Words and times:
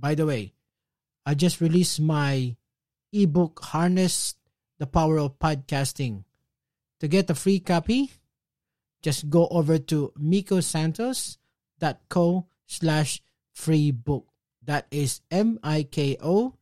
By 0.00 0.14
the 0.14 0.24
way, 0.24 0.54
I 1.26 1.34
just 1.34 1.60
released 1.60 2.00
my 2.00 2.56
ebook 3.12 3.60
Harness 3.62 4.36
the 4.78 4.86
Power 4.86 5.18
of 5.18 5.38
Podcasting. 5.38 6.24
To 7.00 7.08
get 7.08 7.28
a 7.28 7.34
free 7.34 7.60
copy, 7.60 8.10
just 9.02 9.28
go 9.28 9.46
over 9.48 9.76
to 9.78 10.14
mikosantos.co 10.18 12.46
slash 12.66 13.20
free 13.52 13.90
book. 13.90 14.26
That 14.64 14.86
is 14.90 15.20
M-I-K-O-S-A-N-T-O-S 15.30 16.58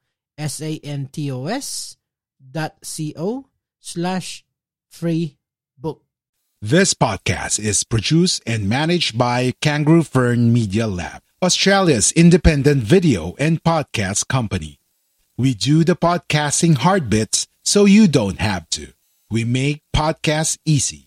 dot 2.51 2.75
C-O 2.83 3.47
slash 3.81 4.45
free 4.91 5.39
book. 5.77 6.03
This 6.63 6.95
podcast 6.95 7.61
is 7.61 7.85
produced 7.85 8.43
and 8.47 8.67
managed 8.69 9.17
by 9.19 9.53
Kangaroo 9.61 10.03
Fern 10.03 10.53
Media 10.53 10.89
Lab, 10.89 11.23
Australia's 11.41 12.11
independent 12.13 12.83
video 12.83 13.37
and 13.39 13.63
podcast 13.63 14.27
company. 14.27 14.81
We 15.37 15.55
do 15.55 15.85
the 15.85 15.95
podcasting 15.95 16.79
hard 16.79 17.09
bits 17.09 17.47
so 17.65 17.85
you 17.85 18.09
don't 18.09 18.41
have 18.41 18.69
to. 18.71 18.93
We 19.31 19.45
make 19.45 19.83
podcasts 19.95 20.59
easy. 20.65 21.07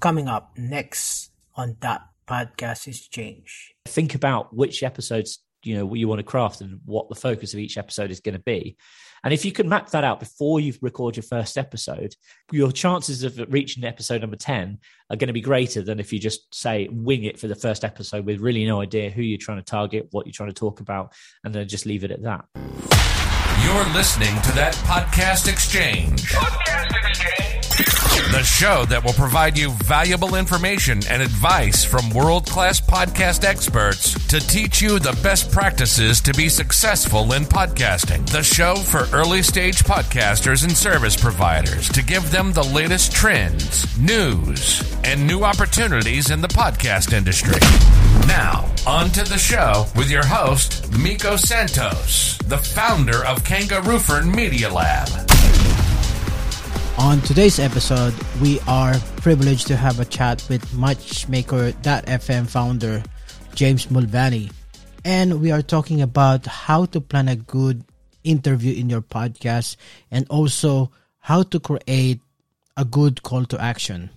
Coming 0.00 0.28
up 0.28 0.52
next 0.56 1.30
on 1.56 1.76
dot 1.78 2.08
podcast 2.26 2.86
exchange. 2.86 3.74
Think 3.84 4.14
about 4.14 4.56
which 4.56 4.82
episodes 4.82 5.40
you 5.66 5.76
know 5.76 5.84
what 5.84 5.98
you 5.98 6.08
want 6.08 6.20
to 6.20 6.24
craft 6.24 6.60
and 6.60 6.80
what 6.84 7.08
the 7.08 7.14
focus 7.14 7.52
of 7.52 7.60
each 7.60 7.76
episode 7.76 8.10
is 8.10 8.20
going 8.20 8.34
to 8.34 8.42
be. 8.42 8.76
And 9.24 9.34
if 9.34 9.44
you 9.44 9.50
can 9.50 9.68
map 9.68 9.90
that 9.90 10.04
out 10.04 10.20
before 10.20 10.60
you 10.60 10.72
record 10.80 11.16
your 11.16 11.24
first 11.24 11.58
episode 11.58 12.14
your 12.52 12.70
chances 12.70 13.24
of 13.24 13.40
reaching 13.48 13.82
episode 13.82 14.20
number 14.20 14.36
10 14.36 14.78
are 15.10 15.16
going 15.16 15.26
to 15.26 15.32
be 15.32 15.40
greater 15.40 15.82
than 15.82 15.98
if 15.98 16.12
you 16.12 16.20
just 16.20 16.54
say 16.54 16.88
wing 16.90 17.24
it 17.24 17.38
for 17.38 17.48
the 17.48 17.54
first 17.54 17.84
episode 17.84 18.24
with 18.24 18.40
really 18.40 18.64
no 18.64 18.80
idea 18.80 19.10
who 19.10 19.22
you're 19.22 19.38
trying 19.38 19.58
to 19.58 19.64
target 19.64 20.06
what 20.12 20.26
you're 20.26 20.32
trying 20.32 20.50
to 20.50 20.54
talk 20.54 20.80
about 20.80 21.12
and 21.42 21.54
then 21.54 21.66
just 21.66 21.86
leave 21.86 22.04
it 22.04 22.10
at 22.10 22.22
that. 22.22 22.44
You're 23.64 23.94
listening 23.94 24.40
to 24.42 24.52
dot 24.52 24.74
podcast 24.84 25.48
exchange. 25.48 26.22
Podcast 26.32 27.08
exchange 27.08 27.55
the 28.32 28.42
show 28.42 28.84
that 28.86 29.04
will 29.04 29.12
provide 29.12 29.58
you 29.58 29.70
valuable 29.84 30.36
information 30.36 31.00
and 31.10 31.22
advice 31.22 31.84
from 31.84 32.08
world 32.10 32.48
class 32.48 32.80
podcast 32.80 33.44
experts 33.44 34.14
to 34.28 34.40
teach 34.40 34.80
you 34.80 34.98
the 34.98 35.18
best 35.22 35.52
practices 35.52 36.20
to 36.22 36.32
be 36.32 36.48
successful 36.48 37.34
in 37.34 37.44
podcasting. 37.44 38.28
The 38.30 38.42
show 38.42 38.76
for 38.76 39.06
early 39.12 39.42
stage 39.42 39.78
podcasters 39.84 40.62
and 40.64 40.76
service 40.76 41.16
providers 41.16 41.88
to 41.90 42.02
give 42.02 42.30
them 42.30 42.52
the 42.52 42.64
latest 42.64 43.12
trends, 43.12 43.98
news, 43.98 44.82
and 45.04 45.26
new 45.26 45.42
opportunities 45.42 46.30
in 46.30 46.40
the 46.40 46.48
podcast 46.48 47.12
industry. 47.12 47.60
Now, 48.26 48.70
on 48.86 49.10
to 49.10 49.24
the 49.24 49.38
show 49.38 49.86
with 49.94 50.10
your 50.10 50.24
host, 50.24 50.90
Miko 50.98 51.36
Santos, 51.36 52.38
the 52.46 52.58
founder 52.58 53.24
of 53.26 53.44
Kangaroo 53.44 53.98
Fern 53.98 54.30
Media 54.30 54.72
Lab. 54.72 55.35
On 56.98 57.20
today's 57.20 57.58
episode, 57.58 58.14
we 58.40 58.58
are 58.66 58.94
privileged 59.18 59.66
to 59.66 59.76
have 59.76 60.00
a 60.00 60.06
chat 60.06 60.42
with 60.48 60.64
Matchmaker.fm 60.72 62.48
founder 62.48 63.02
James 63.54 63.90
Mulvaney. 63.90 64.50
And 65.04 65.42
we 65.42 65.52
are 65.52 65.60
talking 65.60 66.00
about 66.00 66.46
how 66.46 66.86
to 66.86 67.00
plan 67.02 67.28
a 67.28 67.36
good 67.36 67.84
interview 68.24 68.74
in 68.74 68.88
your 68.88 69.02
podcast 69.02 69.76
and 70.10 70.26
also 70.30 70.90
how 71.18 71.42
to 71.42 71.60
create 71.60 72.20
a 72.78 72.84
good 72.86 73.22
call 73.22 73.44
to 73.44 73.60
action. 73.60 74.08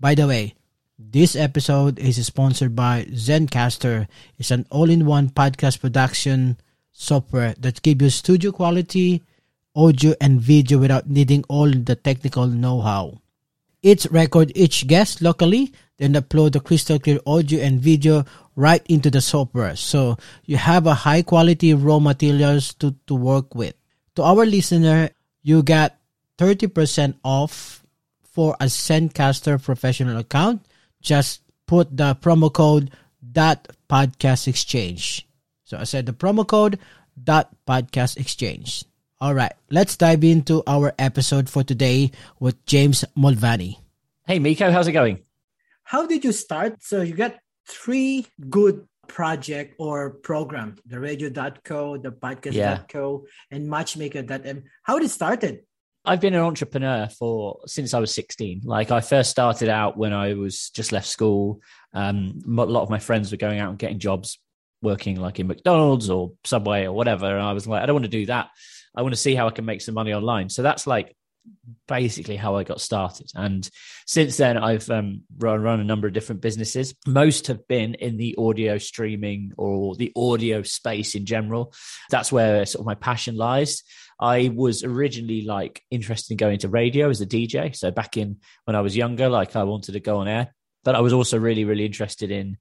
By 0.00 0.16
the 0.16 0.26
way, 0.26 0.56
this 0.98 1.36
episode 1.36 2.00
is 2.00 2.24
sponsored 2.26 2.74
by 2.74 3.04
Zencastr. 3.04 4.08
It's 4.36 4.50
an 4.50 4.66
all-in-one 4.70 5.30
podcast 5.30 5.80
production 5.80 6.58
software 6.90 7.54
that 7.60 7.82
gives 7.82 8.02
you 8.02 8.10
studio 8.10 8.50
quality 8.50 9.22
audio 9.76 10.14
and 10.20 10.40
video 10.40 10.78
without 10.78 11.08
needing 11.08 11.44
all 11.48 11.70
the 11.70 11.94
technical 11.94 12.46
know-how. 12.46 13.20
It's 13.82 14.06
record 14.10 14.50
each 14.56 14.86
guest 14.88 15.20
locally, 15.22 15.72
then 15.98 16.14
upload 16.14 16.52
the 16.52 16.60
crystal 16.60 16.98
clear 16.98 17.20
audio 17.26 17.60
and 17.60 17.78
video 17.78 18.24
right 18.56 18.84
into 18.88 19.10
the 19.10 19.20
software. 19.20 19.76
So 19.76 20.16
you 20.44 20.56
have 20.56 20.86
a 20.86 20.94
high 20.94 21.22
quality 21.22 21.74
raw 21.74 21.98
materials 21.98 22.74
to, 22.80 22.96
to 23.06 23.14
work 23.14 23.54
with. 23.54 23.74
To 24.16 24.22
our 24.22 24.46
listener, 24.46 25.10
you 25.42 25.62
got 25.62 25.94
30% 26.38 27.14
off 27.22 27.84
for 28.24 28.56
a 28.60 28.64
Zencastr 28.64 29.62
professional 29.62 30.18
account. 30.18 30.64
Just 31.00 31.42
put 31.66 31.94
the 31.96 32.16
promo 32.16 32.52
code 32.52 32.90
dot 33.20 33.68
podcast 33.88 34.48
exchange. 34.48 35.28
So 35.64 35.78
I 35.78 35.84
said 35.84 36.06
the 36.06 36.12
promo 36.12 36.46
code 36.46 36.78
dot 37.22 37.54
podcast 37.66 38.16
exchange. 38.16 38.84
All 39.18 39.32
right, 39.32 39.54
let's 39.70 39.96
dive 39.96 40.22
into 40.24 40.62
our 40.66 40.92
episode 40.98 41.48
for 41.48 41.64
today 41.64 42.10
with 42.38 42.66
James 42.66 43.02
Mulvaney. 43.14 43.80
Hey, 44.26 44.38
Miko, 44.38 44.70
how's 44.70 44.88
it 44.88 44.92
going? 44.92 45.20
How 45.84 46.06
did 46.06 46.22
you 46.22 46.32
start? 46.32 46.82
So 46.82 47.00
you 47.00 47.14
got 47.14 47.34
three 47.66 48.26
good 48.50 48.86
project 49.08 49.76
or 49.78 50.10
program, 50.10 50.76
the 50.84 51.00
radio.co, 51.00 51.96
the 51.96 52.12
podcast.co, 52.12 53.24
yeah. 53.24 53.56
and 53.56 53.70
matchmaker.fm. 53.70 54.64
How 54.82 54.98
did 54.98 55.06
it 55.06 55.10
started? 55.10 55.60
I've 56.04 56.20
been 56.20 56.34
an 56.34 56.42
entrepreneur 56.42 57.08
for 57.08 57.60
since 57.66 57.94
I 57.94 58.00
was 58.00 58.12
16. 58.12 58.62
Like 58.64 58.90
I 58.90 59.00
first 59.00 59.30
started 59.30 59.70
out 59.70 59.96
when 59.96 60.12
I 60.12 60.34
was 60.34 60.68
just 60.68 60.92
left 60.92 61.06
school. 61.06 61.62
Um, 61.94 62.42
a 62.46 62.64
lot 62.64 62.82
of 62.82 62.90
my 62.90 62.98
friends 62.98 63.30
were 63.30 63.38
going 63.38 63.60
out 63.60 63.70
and 63.70 63.78
getting 63.78 63.98
jobs 63.98 64.38
working 64.82 65.18
like 65.18 65.40
in 65.40 65.46
McDonald's 65.46 66.10
or 66.10 66.32
Subway 66.44 66.84
or 66.84 66.92
whatever. 66.92 67.26
And 67.26 67.42
I 67.42 67.54
was 67.54 67.66
like, 67.66 67.82
I 67.82 67.86
don't 67.86 67.94
want 67.94 68.04
to 68.04 68.10
do 68.10 68.26
that. 68.26 68.50
I 68.96 69.02
want 69.02 69.14
to 69.14 69.20
see 69.20 69.34
how 69.34 69.46
I 69.46 69.50
can 69.50 69.64
make 69.64 69.80
some 69.80 69.94
money 69.94 70.12
online. 70.12 70.48
So 70.48 70.62
that's 70.62 70.86
like 70.86 71.14
basically 71.86 72.36
how 72.36 72.56
I 72.56 72.64
got 72.64 72.80
started. 72.80 73.30
And 73.34 73.68
since 74.06 74.36
then, 74.36 74.56
I've 74.56 74.88
um, 74.90 75.22
run, 75.38 75.60
run 75.60 75.80
a 75.80 75.84
number 75.84 76.06
of 76.06 76.12
different 76.12 76.40
businesses. 76.40 76.94
Most 77.06 77.46
have 77.48 77.66
been 77.68 77.94
in 77.94 78.16
the 78.16 78.34
audio 78.38 78.78
streaming 78.78 79.52
or 79.56 79.94
the 79.94 80.12
audio 80.16 80.62
space 80.62 81.14
in 81.14 81.26
general. 81.26 81.72
That's 82.10 82.32
where 82.32 82.66
sort 82.66 82.80
of 82.80 82.86
my 82.86 82.94
passion 82.94 83.36
lies. 83.36 83.82
I 84.18 84.50
was 84.54 84.82
originally 84.82 85.42
like 85.42 85.82
interested 85.90 86.32
in 86.32 86.38
going 86.38 86.58
to 86.60 86.68
radio 86.68 87.10
as 87.10 87.20
a 87.20 87.26
DJ. 87.26 87.76
So 87.76 87.90
back 87.90 88.16
in 88.16 88.38
when 88.64 88.74
I 88.74 88.80
was 88.80 88.96
younger, 88.96 89.28
like 89.28 89.56
I 89.56 89.64
wanted 89.64 89.92
to 89.92 90.00
go 90.00 90.18
on 90.18 90.28
air, 90.28 90.54
but 90.84 90.94
I 90.94 91.00
was 91.00 91.12
also 91.12 91.38
really, 91.38 91.64
really 91.64 91.84
interested 91.84 92.30
in 92.30 92.56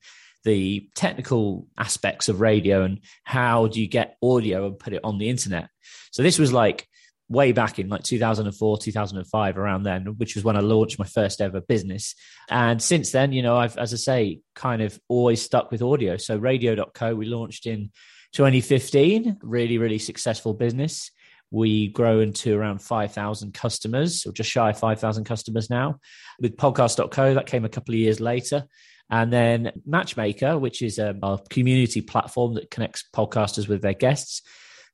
the 0.45 0.87
technical 0.95 1.67
aspects 1.77 2.29
of 2.29 2.39
radio 2.39 2.83
and 2.83 3.01
how 3.23 3.67
do 3.67 3.81
you 3.81 3.87
get 3.87 4.15
audio 4.23 4.67
and 4.67 4.79
put 4.79 4.93
it 4.93 5.01
on 5.03 5.17
the 5.17 5.27
internet. 5.27 5.67
So 6.11 6.23
this 6.23 6.39
was 6.39 6.53
like 6.53 6.87
way 7.27 7.51
back 7.51 7.79
in 7.79 7.89
like 7.89 8.03
2004 8.03 8.77
2005 8.77 9.57
around 9.57 9.81
then 9.81 10.05
which 10.17 10.35
was 10.35 10.43
when 10.43 10.55
i 10.55 10.59
launched 10.59 10.99
my 10.99 11.05
first 11.05 11.41
ever 11.41 11.59
business 11.59 12.13
and 12.51 12.79
since 12.79 13.11
then 13.11 13.33
you 13.33 13.41
know 13.41 13.57
i've 13.57 13.75
as 13.79 13.91
i 13.93 13.95
say 13.95 14.39
kind 14.53 14.79
of 14.83 14.99
always 15.07 15.41
stuck 15.41 15.71
with 15.71 15.81
audio 15.81 16.17
so 16.17 16.37
radio.co 16.37 17.15
we 17.15 17.25
launched 17.25 17.65
in 17.65 17.89
2015 18.33 19.37
really 19.41 19.79
really 19.79 19.97
successful 19.97 20.53
business 20.53 21.09
we 21.51 21.87
grow 21.87 22.19
into 22.19 22.57
around 22.57 22.81
5,000 22.81 23.53
customers, 23.53 24.25
or 24.25 24.33
just 24.33 24.49
shy 24.49 24.71
of 24.71 24.79
5,000 24.79 25.23
customers 25.23 25.69
now. 25.69 25.99
With 26.39 26.57
podcast.co, 26.57 27.35
that 27.35 27.45
came 27.45 27.63
a 27.63 27.69
couple 27.69 27.93
of 27.93 27.99
years 27.99 28.19
later. 28.19 28.65
And 29.09 29.31
then 29.31 29.71
Matchmaker, 29.85 30.57
which 30.57 30.81
is 30.81 30.97
a, 30.97 31.15
a 31.21 31.39
community 31.49 32.01
platform 32.01 32.55
that 32.55 32.71
connects 32.71 33.03
podcasters 33.13 33.67
with 33.67 33.81
their 33.81 33.93
guests. 33.93 34.41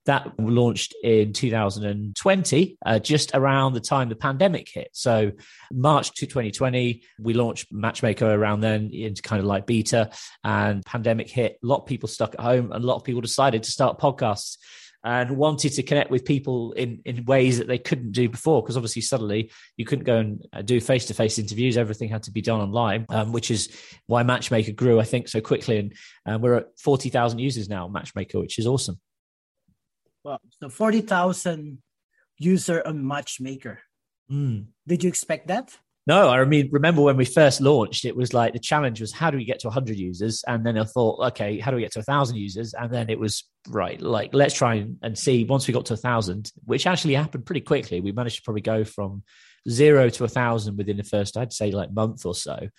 That 0.06 0.32
launched 0.40 0.96
in 1.04 1.32
2020, 1.32 2.78
uh, 2.84 2.98
just 2.98 3.36
around 3.36 3.74
the 3.74 3.80
time 3.80 4.10
the 4.10 4.16
pandemic 4.16 4.68
hit. 4.74 4.90
So, 4.94 5.32
March 5.72 6.14
2020, 6.16 7.04
we 7.20 7.34
launched 7.36 7.68
Matchmaker 7.72 8.26
around 8.26 8.62
then 8.62 8.90
into 8.92 9.22
kind 9.22 9.40
of 9.40 9.46
like 9.46 9.68
beta, 9.68 10.10
and 10.44 10.84
pandemic 10.84 11.30
hit. 11.30 11.60
A 11.64 11.68
lot 11.68 11.82
of 11.82 11.86
people 11.86 12.10
stuck 12.10 12.34
at 12.34 12.40
home, 12.40 12.72
and 12.72 12.84
a 12.84 12.88
lot 12.88 12.96
of 12.96 13.04
people 13.04 13.22
decided 13.22 13.62
to 13.62 13.72
start 13.72 14.00
podcasts. 14.00 14.58
And 15.04 15.36
wanted 15.36 15.74
to 15.74 15.84
connect 15.84 16.12
with 16.12 16.26
people 16.26 16.74
in, 16.74 17.02
in 17.06 17.26
ways 17.26 17.58
that 17.58 17.68
they 17.68 17.78
couldn't 17.78 18.12
do 18.12 18.30
before. 18.30 18.62
Because 18.62 18.78
obviously, 18.78 19.02
suddenly 19.02 19.52
you 19.78 19.86
couldn't 19.86 20.06
go 20.06 20.18
and 20.18 20.46
uh, 20.54 20.62
do 20.62 20.80
face 20.80 21.06
to 21.06 21.14
face 21.14 21.40
interviews. 21.40 21.78
Everything 21.78 22.10
had 22.10 22.24
to 22.24 22.32
be 22.32 22.42
done 22.42 22.62
online, 22.62 23.06
um, 23.10 23.32
which 23.32 23.50
is 23.50 23.76
why 24.06 24.24
Matchmaker 24.24 24.72
grew, 24.74 25.00
I 25.00 25.04
think, 25.04 25.28
so 25.28 25.42
quickly. 25.42 25.78
And 25.80 25.94
uh, 26.26 26.40
we're 26.40 26.56
at 26.56 26.80
40,000 26.80 27.40
users 27.40 27.70
now, 27.70 27.88
Matchmaker, 27.88 28.40
which 28.40 28.60
is 28.60 28.68
awesome. 28.68 29.00
Well, 30.24 30.40
so 30.60 30.70
40,000 30.70 31.82
user 32.38 32.86
on 32.86 33.06
Matchmaker. 33.06 33.80
Mm. 34.32 34.68
Did 34.88 35.04
you 35.04 35.10
expect 35.10 35.48
that? 35.48 35.78
No, 36.08 36.30
I 36.30 36.44
mean, 36.46 36.70
remember 36.72 37.04
when 37.04 37.18
we 37.18 37.26
first 37.26 37.62
launched, 37.62 38.06
it 38.06 38.16
was 38.16 38.34
like 38.34 38.54
the 38.54 38.60
challenge 38.60 39.02
was 39.02 39.12
how 39.12 39.30
do 39.30 39.38
we 39.38 39.46
get 39.46 39.60
to 39.60 39.68
100 39.68 39.98
users? 39.98 40.44
And 40.48 40.66
then 40.66 40.78
I 40.78 40.84
thought, 40.84 41.24
okay, 41.28 41.60
how 41.60 41.70
do 41.70 41.76
we 41.76 41.84
get 41.84 41.92
to 41.94 42.00
1,000 42.00 42.36
users? 42.36 42.74
And 42.74 42.92
then 42.92 43.10
it 43.10 43.20
was, 43.20 43.44
right, 43.70 44.02
like, 44.02 44.34
let's 44.34 44.56
try 44.56 44.76
and, 44.76 44.98
and 45.04 45.16
see 45.16 45.44
once 45.44 45.68
we 45.68 45.74
got 45.76 45.86
to 45.88 45.94
1,000, 45.94 46.52
which 46.66 46.88
actually 46.88 47.14
happened 47.14 47.46
pretty 47.46 47.62
quickly. 47.62 48.02
We 48.02 48.12
managed 48.12 48.38
to 48.38 48.42
probably 48.42 48.62
go 48.62 48.84
from 48.84 49.22
zero 49.70 50.10
to 50.10 50.24
1,000 50.24 50.76
within 50.76 50.98
the 50.98 51.04
first, 51.04 51.38
I'd 51.38 51.54
say, 51.54 51.70
like 51.70 51.94
month 51.94 52.26
or 52.26 52.34
so. 52.34 52.70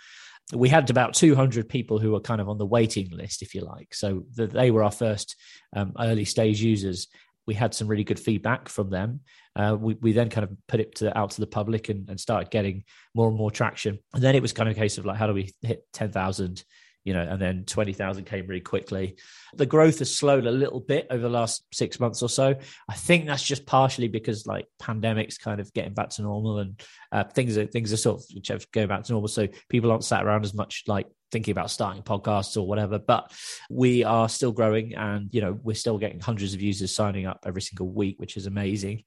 We 0.53 0.69
had 0.69 0.91
about 0.91 1.15
200 1.15 1.69
people 1.69 2.01
who 2.01 2.11
were 2.11 2.21
kind 2.21 2.41
of 2.41 2.49
on 2.49 2.59
the 2.59 2.67
waiting 2.67 3.09
list, 3.11 3.43
if 3.43 3.55
you 3.55 3.61
like. 3.61 3.95
So 3.95 4.25
the, 4.35 4.49
they 4.49 4.73
were 4.73 4.83
our 4.83 4.91
first 4.91 5.37
um, 5.77 5.93
early 5.97 6.25
stage 6.25 6.61
users 6.61 7.07
we 7.47 7.55
had 7.55 7.75
some 7.75 7.89
really 7.89 8.05
good 8.05 8.21
feedback 8.21 8.69
from 8.69 8.91
them. 8.91 9.21
Uh, 9.57 9.77
we, 9.79 9.95
we 9.95 10.13
then 10.13 10.31
kind 10.31 10.45
of 10.45 10.57
put 10.69 10.81
it 10.81 10.95
to, 10.97 11.17
out 11.17 11.33
to 11.33 11.41
the 11.41 11.47
public 11.47 11.89
and, 11.89 12.09
and 12.09 12.21
started 12.21 12.51
getting 12.51 12.85
more 13.15 13.29
and 13.29 13.37
more 13.37 13.51
traction. 13.51 13.99
And 14.15 14.23
then 14.23 14.35
it 14.35 14.43
was 14.43 14.53
kind 14.53 14.69
of 14.69 14.77
a 14.77 14.79
case 14.79 14.99
of 14.99 15.07
like, 15.07 15.17
how 15.17 15.27
do 15.27 15.35
we 15.35 15.53
hit 15.63 15.85
10,000, 15.93 16.65
you 17.05 17.13
know, 17.13 17.23
and 17.23 17.43
then 17.43 17.65
20,000 17.65 18.25
came 18.25 18.47
really 18.47 18.61
quickly. 18.61 19.17
The 19.55 19.67
growth 19.67 19.99
has 19.99 20.15
slowed 20.15 20.47
a 20.47 20.53
little 20.53 20.81
bit 20.81 21.09
over 21.11 21.23
the 21.23 21.29
last 21.29 21.65
six 21.73 21.99
months 21.99 22.23
or 22.23 22.29
so. 22.29 22.55
I 22.89 22.95
think 22.95 23.27
that's 23.27 23.43
just 23.43 23.67
partially 23.67 24.09
because 24.09 24.47
like 24.47 24.67
pandemics 24.81 25.39
kind 25.39 25.61
of 25.61 25.73
getting 25.73 25.95
back 25.95 26.11
to 26.11 26.23
normal 26.23 26.61
and 26.61 26.81
uh, 27.11 27.25
things 27.25 27.59
are, 27.59 27.67
things 27.67 27.93
are 27.93 27.97
sort 27.97 28.23
of 28.51 28.71
going 28.73 28.89
back 28.89 29.03
to 29.05 29.13
normal. 29.13 29.29
So 29.29 29.49
people 29.69 29.91
aren't 29.91 30.05
sat 30.05 30.25
around 30.25 30.45
as 30.45 30.55
much 30.55 30.85
like 30.87 31.07
thinking 31.33 31.53
about 31.53 31.71
starting 31.71 32.03
podcasts 32.03 32.57
or 32.57 32.67
whatever 32.67 32.99
but 32.99 33.33
we 33.71 34.05
are 34.05 34.29
still 34.29 34.53
growing 34.53 34.95
and 34.95 35.29
you 35.33 35.41
know 35.41 35.59
we're 35.63 35.75
still 35.75 35.99
getting 35.99 36.21
hundreds 36.21 36.53
of 36.53 36.61
users 36.61 36.95
signing 36.95 37.27
up 37.27 37.41
every 37.47 37.63
single 37.63 37.89
week 37.89 38.21
which 38.21 38.37
is 38.37 38.47
amazing 38.47 39.03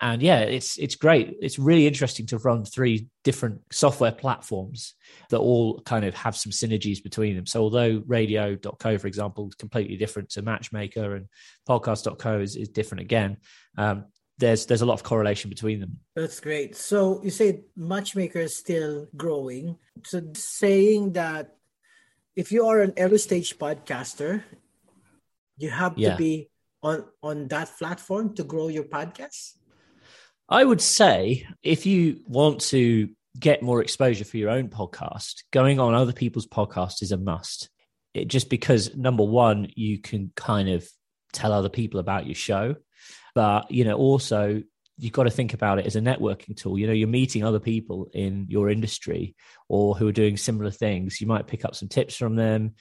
and 0.00 0.20
yeah 0.20 0.40
it's 0.40 0.76
it's 0.78 0.96
great 0.96 1.36
it's 1.40 1.58
really 1.58 1.86
interesting 1.86 2.26
to 2.26 2.36
run 2.38 2.64
three 2.64 3.06
different 3.22 3.60
software 3.70 4.12
platforms 4.12 4.94
that 5.30 5.38
all 5.38 5.80
kind 5.82 6.04
of 6.04 6.14
have 6.14 6.36
some 6.36 6.50
synergies 6.50 7.02
between 7.02 7.36
them 7.36 7.46
so 7.46 7.62
although 7.62 8.02
radio.co 8.06 8.98
for 8.98 9.06
example 9.06 9.46
is 9.48 9.54
completely 9.54 9.96
different 9.96 10.28
to 10.28 10.42
matchmaker 10.42 11.14
and 11.14 11.26
podcast.co 11.68 12.40
is, 12.40 12.56
is 12.56 12.68
different 12.68 13.00
again 13.00 13.36
um, 13.76 14.04
there's 14.38 14.66
there's 14.66 14.82
a 14.82 14.86
lot 14.86 14.94
of 14.94 15.02
correlation 15.02 15.50
between 15.50 15.80
them. 15.80 15.98
That's 16.14 16.38
great. 16.38 16.76
So 16.76 17.20
you 17.24 17.30
say 17.30 17.64
Matchmaker 17.76 18.38
is 18.38 18.56
still 18.56 19.08
growing. 19.16 19.76
So 20.04 20.22
saying 20.34 21.14
that 21.14 21.57
if 22.38 22.52
you 22.52 22.68
are 22.68 22.80
an 22.80 22.94
early 22.98 23.18
stage 23.18 23.58
podcaster, 23.58 24.44
you 25.56 25.70
have 25.70 25.98
yeah. 25.98 26.12
to 26.12 26.16
be 26.16 26.48
on 26.84 27.04
on 27.20 27.48
that 27.48 27.68
platform 27.76 28.32
to 28.36 28.44
grow 28.44 28.68
your 28.68 28.84
podcast. 28.84 29.54
I 30.48 30.64
would 30.64 30.80
say 30.80 31.48
if 31.64 31.84
you 31.84 32.20
want 32.28 32.60
to 32.70 33.10
get 33.36 33.60
more 33.60 33.82
exposure 33.82 34.24
for 34.24 34.36
your 34.36 34.50
own 34.50 34.68
podcast, 34.68 35.42
going 35.52 35.80
on 35.80 35.94
other 35.94 36.12
people's 36.12 36.46
podcasts 36.46 37.02
is 37.02 37.10
a 37.10 37.16
must. 37.16 37.70
It, 38.14 38.28
just 38.28 38.48
because 38.48 38.94
number 38.94 39.24
one, 39.24 39.72
you 39.74 39.98
can 39.98 40.30
kind 40.36 40.68
of 40.68 40.88
tell 41.32 41.52
other 41.52 41.68
people 41.68 41.98
about 41.98 42.26
your 42.26 42.36
show, 42.36 42.76
but 43.34 43.68
you 43.72 43.82
know 43.82 43.96
also 43.96 44.62
you've 44.98 45.12
got 45.12 45.24
to 45.24 45.30
think 45.30 45.54
about 45.54 45.78
it 45.78 45.86
as 45.86 45.96
a 45.96 46.00
networking 46.00 46.56
tool. 46.56 46.78
You 46.78 46.86
know, 46.86 46.92
you're 46.92 47.08
meeting 47.08 47.44
other 47.44 47.60
people 47.60 48.10
in 48.12 48.46
your 48.48 48.68
industry 48.68 49.36
or 49.68 49.94
who 49.94 50.08
are 50.08 50.12
doing 50.12 50.36
similar 50.36 50.70
things. 50.70 51.20
You 51.20 51.26
might 51.26 51.46
pick 51.46 51.64
up 51.64 51.76
some 51.76 51.88
tips 51.88 52.16
from 52.16 52.34
them. 52.34 52.74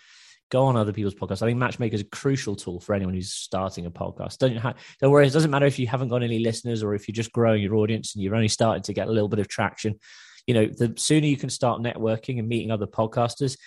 Go 0.49 0.63
on 0.63 0.77
other 0.77 0.93
people's 0.93 1.13
podcasts. 1.13 1.41
I 1.41 1.47
think 1.47 1.59
Matchmaker 1.59 1.95
is 1.95 2.01
a 2.01 2.05
crucial 2.05 2.55
tool 2.55 2.79
for 2.79 2.95
anyone 2.95 3.13
who's 3.13 3.33
starting 3.33 3.85
a 3.85 3.91
podcast. 3.91 4.37
Don't 4.39 4.55
ha- 4.57 4.75
don't 4.99 5.11
worry. 5.11 5.27
It 5.27 5.33
doesn't 5.33 5.51
matter 5.51 5.65
if 5.65 5.77
you 5.77 5.87
haven't 5.87 6.07
got 6.07 6.23
any 6.23 6.39
listeners 6.39 6.83
or 6.83 6.95
if 6.95 7.07
you're 7.07 7.13
just 7.13 7.33
growing 7.33 7.61
your 7.61 7.75
audience 7.75 8.15
and 8.15 8.23
you're 8.23 8.35
only 8.35 8.47
starting 8.47 8.83
to 8.83 8.93
get 8.93 9.09
a 9.09 9.11
little 9.11 9.27
bit 9.27 9.39
of 9.39 9.47
traction. 9.47 9.99
You 10.47 10.53
know, 10.53 10.65
the 10.65 10.93
sooner 10.97 11.27
you 11.27 11.37
can 11.37 11.49
start 11.49 11.81
networking 11.81 12.39
and 12.39 12.47
meeting 12.47 12.71
other 12.71 12.87
podcasters. 12.87 13.57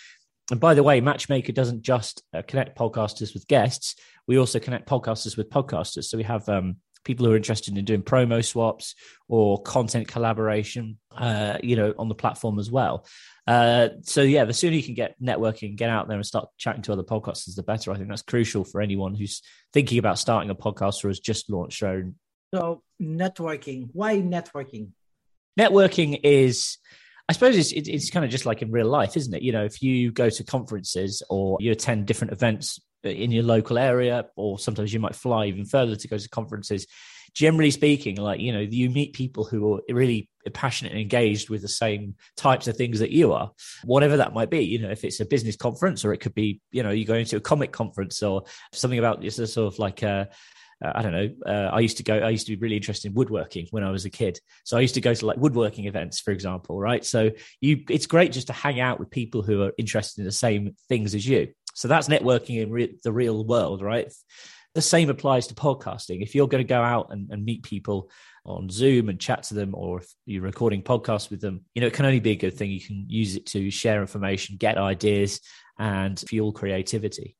And 0.50 0.58
by 0.58 0.74
the 0.74 0.82
way, 0.82 1.00
Matchmaker 1.00 1.52
doesn't 1.52 1.82
just 1.82 2.22
uh, 2.34 2.42
connect 2.48 2.76
podcasters 2.76 3.34
with 3.34 3.46
guests. 3.46 3.94
We 4.26 4.38
also 4.38 4.58
connect 4.58 4.88
podcasters 4.88 5.36
with 5.36 5.50
podcasters. 5.50 6.04
So 6.04 6.16
we 6.16 6.24
have 6.24 6.48
um, 6.48 6.76
people 7.10 7.26
who 7.26 7.32
are 7.32 7.36
interested 7.36 7.76
in 7.76 7.84
doing 7.84 8.02
promo 8.02 8.44
swaps 8.44 8.94
or 9.28 9.60
content 9.62 10.06
collaboration, 10.06 10.96
uh, 11.16 11.58
you 11.60 11.74
know, 11.74 11.92
on 11.98 12.08
the 12.08 12.14
platform 12.14 12.60
as 12.60 12.70
well. 12.70 13.04
Uh, 13.46 13.88
so 14.02 14.22
yeah, 14.22 14.44
the 14.44 14.54
sooner 14.54 14.76
you 14.76 14.82
can 14.82 14.94
get 14.94 15.20
networking, 15.20 15.74
get 15.74 15.90
out 15.90 16.06
there 16.06 16.16
and 16.16 16.24
start 16.24 16.48
chatting 16.56 16.82
to 16.82 16.92
other 16.92 17.02
podcasters, 17.02 17.56
the 17.56 17.64
better. 17.64 17.90
I 17.90 17.96
think 17.96 18.08
that's 18.08 18.22
crucial 18.22 18.62
for 18.62 18.80
anyone 18.80 19.14
who's 19.14 19.42
thinking 19.72 19.98
about 19.98 20.20
starting 20.20 20.50
a 20.50 20.54
podcast 20.54 21.04
or 21.04 21.08
has 21.08 21.18
just 21.18 21.50
launched 21.50 21.80
their 21.80 21.90
own. 21.90 22.14
So 22.54 22.82
networking, 23.02 23.88
why 23.92 24.16
networking? 24.18 24.90
Networking 25.58 26.20
is 26.22 26.78
I 27.28 27.32
suppose 27.32 27.56
it's, 27.56 27.70
it's 27.72 28.10
kind 28.10 28.24
of 28.24 28.30
just 28.32 28.44
like 28.44 28.60
in 28.60 28.72
real 28.72 28.88
life, 28.88 29.16
isn't 29.16 29.32
it? 29.32 29.42
You 29.42 29.52
know, 29.52 29.64
if 29.64 29.82
you 29.82 30.10
go 30.10 30.30
to 30.30 30.42
conferences 30.42 31.22
or 31.30 31.58
you 31.60 31.70
attend 31.70 32.06
different 32.06 32.32
events 32.32 32.80
in 33.02 33.30
your 33.30 33.44
local 33.44 33.78
area, 33.78 34.26
or 34.36 34.58
sometimes 34.58 34.92
you 34.92 35.00
might 35.00 35.14
fly 35.14 35.46
even 35.46 35.64
further 35.64 35.96
to 35.96 36.08
go 36.08 36.18
to 36.18 36.28
conferences. 36.28 36.86
Generally 37.32 37.70
speaking, 37.70 38.16
like 38.16 38.40
you 38.40 38.52
know, 38.52 38.60
you 38.60 38.90
meet 38.90 39.12
people 39.12 39.44
who 39.44 39.74
are 39.74 39.80
really 39.88 40.28
passionate 40.52 40.92
and 40.92 41.00
engaged 41.00 41.48
with 41.48 41.62
the 41.62 41.68
same 41.68 42.16
types 42.36 42.66
of 42.66 42.76
things 42.76 42.98
that 42.98 43.10
you 43.10 43.32
are, 43.32 43.52
whatever 43.84 44.16
that 44.16 44.34
might 44.34 44.50
be. 44.50 44.60
You 44.60 44.80
know, 44.80 44.90
if 44.90 45.04
it's 45.04 45.20
a 45.20 45.24
business 45.24 45.56
conference, 45.56 46.04
or 46.04 46.12
it 46.12 46.18
could 46.18 46.34
be, 46.34 46.60
you 46.72 46.82
know, 46.82 46.90
you 46.90 47.04
go 47.04 47.14
into 47.14 47.36
a 47.36 47.40
comic 47.40 47.70
conference, 47.70 48.22
or 48.22 48.44
something 48.72 48.98
about 48.98 49.20
this 49.20 49.36
sort 49.36 49.72
of 49.72 49.78
like 49.78 50.02
a 50.02 50.28
uh, 50.82 50.92
I 50.94 51.02
don't 51.02 51.12
know. 51.12 51.30
Uh, 51.46 51.70
I 51.72 51.80
used 51.80 51.98
to 51.98 52.02
go. 52.02 52.18
I 52.18 52.30
used 52.30 52.46
to 52.46 52.56
be 52.56 52.60
really 52.60 52.76
interested 52.76 53.08
in 53.08 53.14
woodworking 53.14 53.66
when 53.70 53.84
I 53.84 53.90
was 53.90 54.04
a 54.04 54.10
kid. 54.10 54.40
So 54.64 54.78
I 54.78 54.80
used 54.80 54.94
to 54.94 55.00
go 55.00 55.12
to 55.12 55.26
like 55.26 55.36
woodworking 55.36 55.86
events, 55.86 56.20
for 56.20 56.30
example. 56.30 56.78
Right. 56.80 57.04
So 57.04 57.30
you, 57.60 57.84
it's 57.88 58.06
great 58.06 58.32
just 58.32 58.46
to 58.46 58.52
hang 58.52 58.80
out 58.80 58.98
with 58.98 59.10
people 59.10 59.42
who 59.42 59.62
are 59.62 59.72
interested 59.76 60.20
in 60.20 60.24
the 60.24 60.32
same 60.32 60.74
things 60.88 61.14
as 61.14 61.26
you. 61.26 61.48
So 61.80 61.88
that's 61.88 62.08
networking 62.08 62.60
in 62.60 62.70
re- 62.70 62.98
the 63.02 63.10
real 63.10 63.42
world, 63.42 63.80
right? 63.80 64.12
The 64.74 64.82
same 64.82 65.08
applies 65.08 65.46
to 65.46 65.54
podcasting. 65.54 66.20
If 66.20 66.34
you're 66.34 66.46
going 66.46 66.62
to 66.62 66.68
go 66.68 66.82
out 66.82 67.06
and, 67.08 67.30
and 67.30 67.42
meet 67.42 67.62
people 67.62 68.10
on 68.44 68.68
Zoom 68.68 69.08
and 69.08 69.18
chat 69.18 69.44
to 69.44 69.54
them, 69.54 69.74
or 69.74 70.00
if 70.00 70.14
you're 70.26 70.42
recording 70.42 70.82
podcasts 70.82 71.30
with 71.30 71.40
them, 71.40 71.64
you 71.74 71.80
know, 71.80 71.86
it 71.86 71.94
can 71.94 72.04
only 72.04 72.20
be 72.20 72.32
a 72.32 72.36
good 72.36 72.52
thing. 72.52 72.70
You 72.70 72.82
can 72.82 73.06
use 73.08 73.34
it 73.34 73.46
to 73.46 73.70
share 73.70 74.02
information, 74.02 74.58
get 74.58 74.76
ideas, 74.76 75.40
and 75.78 76.20
fuel 76.20 76.52
creativity. 76.52 77.34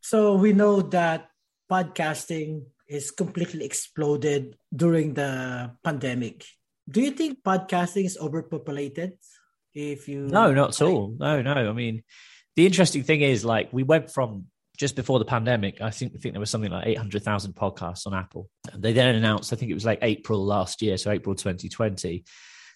So 0.00 0.36
we 0.36 0.52
know 0.52 0.82
that 0.82 1.30
podcasting 1.68 2.66
is 2.86 3.10
completely 3.10 3.64
exploded 3.64 4.56
during 4.74 5.14
the 5.14 5.72
pandemic. 5.82 6.44
Do 6.88 7.00
you 7.00 7.10
think 7.10 7.42
podcasting 7.42 8.04
is 8.04 8.16
overpopulated? 8.18 9.14
If 9.74 10.06
you 10.06 10.28
no, 10.28 10.52
not 10.52 10.80
at 10.80 10.86
all. 10.86 11.16
No, 11.18 11.42
no. 11.42 11.54
I 11.54 11.72
mean, 11.72 12.04
the 12.56 12.66
interesting 12.66 13.02
thing 13.02 13.22
is 13.22 13.44
like 13.44 13.72
we 13.72 13.82
went 13.82 14.10
from 14.10 14.46
just 14.76 14.96
before 14.96 15.18
the 15.18 15.24
pandemic, 15.24 15.80
I 15.80 15.90
think 15.90 16.12
I 16.16 16.18
think 16.18 16.34
there 16.34 16.40
was 16.40 16.50
something 16.50 16.70
like 16.70 16.86
800,000 16.86 17.54
podcasts 17.54 18.06
on 18.06 18.14
Apple. 18.14 18.48
They 18.74 18.92
then 18.92 19.14
announced, 19.14 19.52
I 19.52 19.56
think 19.56 19.70
it 19.70 19.74
was 19.74 19.84
like 19.84 19.98
April 20.02 20.44
last 20.44 20.82
year, 20.82 20.96
so 20.96 21.10
April 21.10 21.34
2020, 21.34 22.24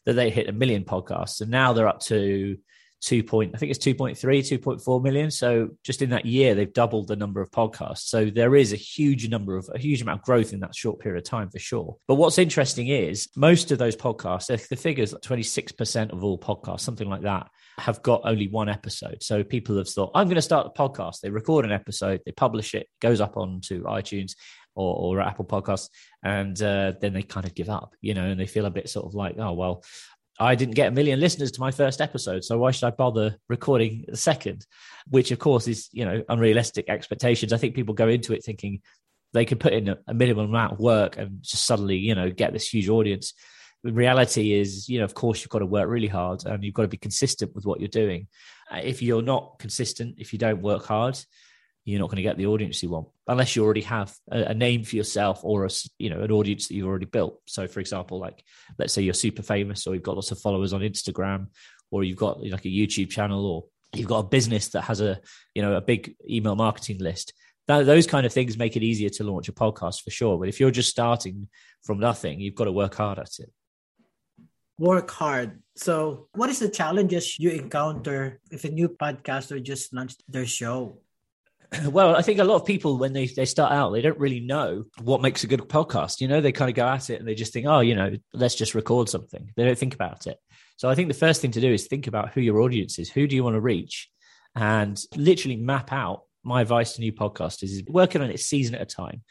that 0.05 0.13
they 0.13 0.31
hit 0.31 0.49
a 0.49 0.53
million 0.53 0.85
podcasts. 0.85 1.41
And 1.41 1.51
now 1.51 1.73
they're 1.73 1.89
up 1.89 2.01
to 2.03 2.59
two 3.01 3.23
point, 3.23 3.53
I 3.55 3.59
think 3.59 3.71
it's 3.71 3.85
2.3, 3.85 4.17
2.4 4.19 5.03
million. 5.03 5.31
So 5.31 5.71
just 5.85 6.03
in 6.03 6.11
that 6.11 6.27
year, 6.27 6.55
they've 6.55 6.73
doubled 6.73 7.09
the 7.09 7.17
number 7.17 7.41
of 7.41 7.51
podcasts. 7.51 8.09
So 8.09 8.27
there 8.27 8.57
is 8.57 8.73
a 8.73 8.77
huge 8.77 9.29
number 9.29 9.57
of 9.57 9.69
a 9.75 9.79
huge 9.79 10.03
amount 10.03 10.21
of 10.21 10.25
growth 10.25 10.53
in 10.53 10.61
that 10.61 10.75
short 10.75 11.01
period 11.01 11.19
of 11.19 11.29
time 11.29 11.51
for 11.51 11.59
sure. 11.59 11.97
But 12.09 12.15
what's 12.17 12.39
interesting 12.39 12.89
is 12.89 13.29
most 13.37 13.71
of 13.71 13.79
those 13.79 13.97
podcasts, 13.97 14.69
the 14.69 14.77
figures 14.77 15.13
like 15.13 15.23
26% 15.23 16.13
of 16.13 16.25
all 16.25 16.39
podcasts, 16.39 16.81
something 16.81 17.09
like 17.09 17.23
that, 17.23 17.49
have 17.79 18.03
got 18.03 18.23
only 18.25 18.49
one 18.49 18.69
episode. 18.69 19.23
So 19.23 19.45
people 19.45 19.77
have 19.77 19.89
thought, 19.89 20.13
I'm 20.15 20.27
going 20.27 20.37
to 20.37 20.43
start 20.43 20.67
a 20.67 20.79
podcast. 20.79 21.21
They 21.21 21.31
record 21.31 21.65
an 21.65 21.73
episode, 21.73 22.21
they 22.25 22.33
publish 22.33 22.75
it, 22.75 22.89
goes 23.01 23.21
up 23.21 23.37
onto 23.37 23.85
iTunes 23.85 24.33
or, 24.75 25.17
or 25.17 25.21
Apple 25.21 25.45
Podcasts, 25.45 25.89
and 26.23 26.61
uh, 26.63 26.93
then 27.01 27.13
they 27.13 27.23
kind 27.23 27.47
of 27.47 27.55
give 27.55 27.69
up, 27.69 27.95
you 28.01 28.15
know, 28.15 28.25
and 28.25 28.41
they 28.41 28.47
feel 28.47 28.67
a 28.67 28.71
bit 28.71 28.89
sort 28.89 29.07
of 29.07 29.15
like, 29.15 29.37
oh, 29.39 29.53
well, 29.53 29.83
I 30.39 30.55
didn't 30.55 30.75
get 30.75 30.89
a 30.89 30.93
million 30.93 31.19
listeners 31.19 31.51
to 31.53 31.61
my 31.61 31.71
first 31.71 32.01
episode, 32.01 32.45
so 32.45 32.59
why 32.59 32.71
should 32.71 32.87
I 32.87 32.91
bother 32.91 33.37
recording 33.49 34.05
the 34.07 34.17
second? 34.17 34.67
Which, 35.09 35.31
of 35.31 35.39
course, 35.39 35.67
is 35.67 35.89
you 35.93 36.05
know 36.05 36.23
unrealistic 36.29 36.91
expectations. 36.91 37.53
I 37.53 37.57
think 37.57 37.75
people 37.75 37.95
go 37.95 38.09
into 38.09 38.35
it 38.35 38.45
thinking 38.45 38.83
they 39.33 39.47
could 39.47 39.61
put 39.61 39.73
in 39.73 39.89
a, 39.89 39.99
a 40.07 40.15
minimum 40.15 40.51
amount 40.51 40.75
of 40.75 40.79
work 40.79 41.17
and 41.17 41.43
just 41.43 41.65
suddenly 41.65 41.97
you 41.97 42.15
know 42.15 42.31
get 42.31 42.53
this 42.53 42.69
huge 42.69 42.89
audience. 42.89 43.33
The 43.87 43.93
reality 43.93 44.53
is, 44.53 44.89
you 44.89 44.99
know, 44.99 45.05
of 45.05 45.15
course, 45.15 45.41
you've 45.41 45.51
got 45.51 45.61
to 45.61 45.67
work 45.67 45.89
really 45.89 46.09
hard 46.09 46.45
and 46.45 46.65
you've 46.65 46.75
got 46.75 46.83
to 46.83 46.89
be 46.89 46.97
consistent 46.97 47.55
with 47.55 47.67
what 47.67 47.79
you're 47.79 47.89
doing. 47.89 48.27
Uh, 48.69 48.81
if 48.83 49.01
you're 49.01 49.23
not 49.23 49.61
consistent, 49.61 50.17
if 50.19 50.33
you 50.33 50.41
don't 50.41 50.61
work 50.61 50.85
hard, 50.85 51.17
you're 51.85 52.01
not 52.01 52.09
going 52.09 52.17
to 52.17 52.23
get 52.23 52.37
the 52.37 52.47
audience 52.47 52.83
you 52.83 52.91
want 52.91 53.07
unless 53.29 53.55
you 53.55 53.65
already 53.65 53.83
have 53.83 54.13
a, 54.33 54.47
a, 54.47 54.55
name 54.55 54.83
for 54.83 54.97
yourself 54.97 55.41
or 55.45 55.65
a 55.65 55.71
you 55.99 56.11
know 56.11 56.21
an 56.21 56.33
audience 56.33 56.67
that 56.67 56.75
you've 56.75 56.89
already 56.89 57.07
built. 57.07 57.41
So, 57.47 57.69
for 57.69 57.79
example, 57.79 58.19
like 58.19 58.43
let's 58.77 58.93
say 58.93 59.03
you're 59.03 59.15
super 59.15 59.43
famous 59.43 59.87
or 59.87 59.95
you've 59.95 60.03
got 60.03 60.17
lots 60.17 60.33
of 60.33 60.41
followers 60.41 60.73
on 60.73 60.81
Instagram, 60.81 61.47
or 61.93 62.03
you've 62.03 62.19
got 62.19 62.43
like 62.43 62.65
a 62.65 62.69
YouTube 62.69 63.11
channel, 63.11 63.47
or 63.47 63.65
you've 63.95 64.09
got 64.09 64.19
a 64.19 64.29
business 64.29 64.69
that 64.71 64.83
has 64.83 65.01
a 65.01 65.21
you 65.55 65.63
know 65.63 65.77
a 65.77 65.81
big 65.81 66.17
email 66.29 66.57
marketing 66.57 66.99
list. 66.99 67.33
That, 67.69 67.87
those 67.87 68.09
kind 68.09 68.27
of 68.27 68.33
things 68.33 68.59
make 68.59 68.77
it 68.77 68.83
easier 68.83 69.11
to 69.11 69.25
launch 69.25 69.49
a 69.49 69.53
podcast 69.53 70.03
for 70.03 70.11
sure. 70.11 70.39
But 70.39 70.49
if 70.49 70.59
you're 70.59 70.73
just 70.73 70.91
starting 70.91 71.49
from 71.85 72.01
nothing, 72.01 72.41
you've 72.41 72.55
got 72.57 72.65
to 72.65 72.73
work 72.73 72.97
hard 72.97 73.21
at 73.21 73.39
it 73.39 73.53
work 74.79 75.11
hard. 75.11 75.63
So, 75.77 76.29
what 76.33 76.51
is 76.51 76.59
the 76.59 76.69
challenges 76.69 77.39
you 77.39 77.51
encounter 77.51 78.41
if 78.51 78.65
a 78.65 78.71
new 78.71 78.89
podcaster 78.89 79.63
just 79.63 79.93
launched 79.93 80.23
their 80.29 80.47
show? 80.47 80.99
Well, 81.91 82.15
I 82.15 82.23
think 82.23 82.39
a 82.39 82.45
lot 82.45 82.57
of 82.57 82.65
people, 82.65 82.97
when 82.97 83.13
they, 83.13 83.27
they 83.27 83.45
start 83.45 83.73
out, 83.73 83.91
they 83.91 84.01
don't 84.01 84.19
really 84.19 84.41
know 84.41 84.85
what 85.03 85.21
makes 85.21 85.43
a 85.43 85.49
good 85.49 85.61
podcast. 85.69 86.21
You 86.21 86.29
know, 86.29 86.41
they 86.41 86.53
kind 86.53 86.71
of 86.71 86.77
go 86.77 86.87
at 86.87 87.11
it 87.11 87.19
and 87.19 87.29
they 87.29 87.35
just 87.35 87.53
think, 87.53 87.67
oh, 87.67 87.81
you 87.81 87.97
know, 87.97 88.17
let's 88.33 88.55
just 88.55 88.75
record 88.75 89.09
something. 89.09 89.51
They 89.57 89.65
don't 89.65 89.77
think 89.77 89.95
about 89.95 90.29
it. 90.29 90.39
So 90.77 90.89
I 90.89 90.95
think 90.95 91.09
the 91.09 91.15
first 91.15 91.41
thing 91.41 91.51
to 91.51 91.61
do 91.61 91.73
is 91.73 91.87
think 91.87 92.07
about 92.07 92.33
who 92.33 92.41
your 92.41 92.61
audience 92.61 92.99
is. 92.99 93.11
Who 93.11 93.27
do 93.27 93.35
you 93.35 93.43
want 93.43 93.55
to 93.55 93.61
reach? 93.61 94.09
And 94.55 94.99
literally 95.17 95.57
map 95.57 95.93
out 95.93 96.23
my 96.45 96.63
advice 96.63 96.93
to 96.95 97.01
new 97.01 97.13
podcasters 97.13 97.65
is 97.65 97.83
working 97.89 98.23
on 98.23 98.31
it 98.31 98.39
season 98.39 98.77
at 98.77 98.83
a 98.83 98.87
time 98.87 99.23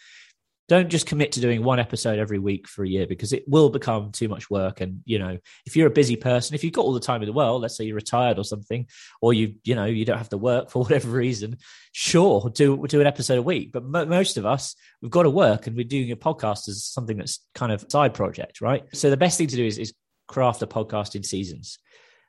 don't 0.68 0.90
just 0.90 1.06
commit 1.06 1.34
to 1.34 1.42
doing 1.42 1.64
one 1.64 1.80
episode 1.80 2.18
every 2.18 2.40
week 2.40 2.68
for 2.68 2.84
a 2.84 2.88
year 2.88 3.06
because 3.06 3.34
it 3.34 3.44
will 3.48 3.70
become 3.70 4.12
too 4.12 4.28
much 4.28 4.50
work. 4.50 4.82
And 4.82 5.02
you 5.06 5.20
know 5.20 5.38
if 5.66 5.76
you're 5.76 5.88
a 5.88 5.92
busy 5.92 6.16
person 6.16 6.56
if 6.56 6.64
you've 6.64 6.74
got 6.74 6.84
all 6.84 6.94
the 6.94 7.00
time 7.00 7.22
in 7.22 7.28
the 7.28 7.34
world 7.34 7.62
let's 7.62 7.78
say 7.78 7.86
you're 7.86 7.96
retired 7.96 8.40
or 8.40 8.44
something 8.44 8.88
or 9.22 9.34
you 9.34 9.56
you 9.64 9.76
know 9.76 9.86
you 9.86 10.06
don't 10.06 10.18
have 10.18 10.30
to 10.30 10.38
work 10.38 10.70
for 10.72 10.84
whatever 10.84 11.10
reason 11.10 11.58
sure 11.92 12.50
do 12.54 12.86
do 12.88 13.02
an 13.02 13.08
episode 13.08 13.38
a 13.38 13.44
week. 13.44 13.72
But 13.72 13.84
mo- 13.84 14.06
most 14.06 14.38
of 14.38 14.46
us 14.46 14.76
we've 15.02 15.12
got 15.12 15.24
to 15.24 15.30
work 15.30 15.68
and 15.68 15.76
we're 15.76 15.86
doing 15.86 16.12
a 16.12 16.16
podcast 16.16 16.68
as 16.68 16.84
something 16.84 17.18
that's 17.18 17.40
kind 17.54 17.72
of 17.72 17.86
side 17.90 18.14
project 18.14 18.62
right? 18.62 18.84
So 18.94 19.10
the 19.10 19.18
best 19.18 19.38
thing 19.38 19.48
to 19.48 19.56
do 19.56 19.66
is, 19.66 19.78
is 19.78 19.94
craft 20.28 20.62
a 20.62 20.68
podcast 20.68 21.16
in 21.16 21.24
seasons. 21.24 21.78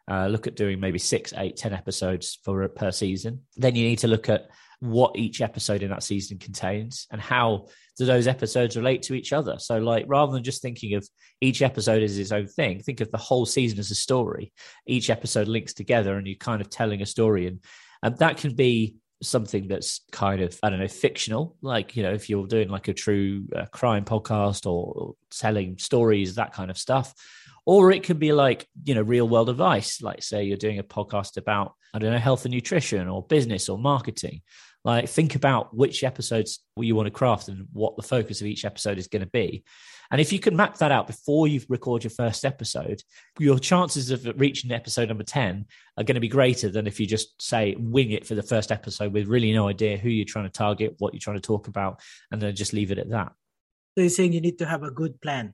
Uh, 0.09 0.29
look 0.29 0.47
at 0.47 0.55
doing 0.55 0.79
maybe 0.79 0.99
six 0.99 1.33
eight 1.37 1.57
ten 1.57 1.73
episodes 1.73 2.39
for 2.45 2.69
per 2.69 2.93
season. 2.93 3.41
Then 3.57 3.75
you 3.75 3.89
need 3.89 3.99
to 4.01 4.09
look 4.09 4.29
at 4.29 4.49
what 4.81 5.17
each 5.17 5.41
episode 5.41 5.83
in 5.83 5.91
that 5.91 6.03
season 6.03 6.39
contains 6.39 7.07
and 7.11 7.21
how 7.21 7.67
do 7.97 8.05
those 8.05 8.27
episodes 8.27 8.77
relate 8.77 9.03
to 9.03 9.15
each 9.15 9.33
other. 9.33 9.59
So, 9.59 9.79
like, 9.79 10.05
rather 10.07 10.33
than 10.33 10.43
just 10.43 10.63
thinking 10.63 10.95
of 10.95 11.09
each 11.41 11.63
episode 11.63 12.03
as 12.03 12.19
its 12.19 12.33
own 12.33 12.47
thing, 12.47 12.81
think 12.81 13.01
of 13.01 13.11
the 13.11 13.19
whole 13.19 13.47
season 13.47 13.79
as 13.79 13.91
a 13.91 13.95
story. 13.95 14.53
Each 14.87 15.11
episode 15.11 15.49
links 15.49 15.73
together 15.75 16.17
and 16.17 16.27
you're 16.27 16.37
kind 16.37 16.61
of 16.61 16.71
telling 16.71 17.03
a 17.03 17.07
story. 17.07 17.47
And, 17.47 17.61
and 18.03 18.17
that 18.19 18.37
can 18.37 18.55
be 18.55 18.97
something 19.23 19.67
that's 19.67 20.03
kind 20.13 20.43
of, 20.43 20.59
I 20.63 20.69
don't 20.69 20.79
know, 20.79 20.89
fictional. 20.89 21.57
Like, 21.63 21.97
you 21.97 22.03
know, 22.03 22.13
if 22.13 22.29
you're 22.29 22.47
doing 22.47 22.69
like 22.69 22.89
a 22.89 22.95
true 22.95 23.47
uh, 23.55 23.65
crime 23.67 24.05
podcast 24.05 24.67
or, 24.67 24.93
or 24.95 25.15
telling 25.31 25.79
stories, 25.79 26.35
that 26.35 26.53
kind 26.53 26.71
of 26.71 26.79
stuff 26.79 27.15
or 27.67 27.91
it 27.91 28.05
could 28.05 28.19
be 28.19 28.33
like 28.33 28.67
you 28.85 28.95
know 28.95 29.03
real 29.03 29.29
world 29.29 29.51
advice 29.51 30.01
like 30.01 30.23
say 30.23 30.45
you're 30.45 30.57
doing 30.57 30.79
a 30.79 30.85
podcast 30.85 31.37
about 31.37 31.75
i 31.95 31.99
don't 31.99 32.13
know 32.13 32.19
health 32.19 32.45
and 32.45 32.55
nutrition 32.55 33.09
or 33.09 33.23
business 33.23 33.69
or 33.69 33.79
marketing 33.79 34.41
like 34.85 35.09
think 35.09 35.35
about 35.35 35.77
which 35.77 36.05
episodes 36.05 36.61
you 36.79 36.95
want 36.95 37.07
to 37.07 37.11
craft 37.11 37.49
and 37.49 37.67
what 37.73 37.97
the 37.97 38.03
focus 38.03 38.41
of 38.41 38.47
each 38.47 38.65
episode 38.65 38.99
is 38.99 39.09
going 39.09 39.23
to 39.23 39.29
be 39.29 39.65
and 40.11 40.21
if 40.21 40.33
you 40.33 40.39
can 40.39 40.55
map 40.55 40.79
that 40.79 40.93
out 40.93 41.07
before 41.07 41.49
you 41.49 41.61
record 41.69 42.05
your 42.05 42.11
first 42.11 42.45
episode 42.45 43.03
your 43.39 43.59
chances 43.59 44.11
of 44.11 44.25
reaching 44.37 44.71
episode 44.71 45.09
number 45.09 45.25
10 45.25 45.67
are 45.97 46.05
going 46.05 46.15
to 46.15 46.21
be 46.21 46.29
greater 46.29 46.69
than 46.69 46.87
if 46.87 47.01
you 47.01 47.07
just 47.07 47.41
say 47.43 47.75
wing 47.79 48.13
it 48.13 48.27
for 48.27 48.35
the 48.35 48.43
first 48.43 48.71
episode 48.71 49.13
with 49.13 49.27
really 49.27 49.53
no 49.53 49.69
idea 49.69 49.97
who 49.97 50.09
you're 50.09 50.25
trying 50.25 50.45
to 50.45 50.51
target 50.51 50.95
what 50.99 51.13
you're 51.13 51.21
trying 51.21 51.37
to 51.37 51.41
talk 51.41 51.67
about 51.69 52.01
and 52.31 52.41
then 52.41 52.55
just 52.55 52.73
leave 52.73 52.93
it 52.93 52.99
at 52.99 53.11
that 53.11 53.33
so 53.97 54.03
you're 54.03 54.11
saying 54.11 54.33
you 54.33 54.41
need 54.41 54.59
to 54.59 54.67
have 54.67 54.83
a 54.83 54.91
good 54.91 55.21
plan 55.21 55.53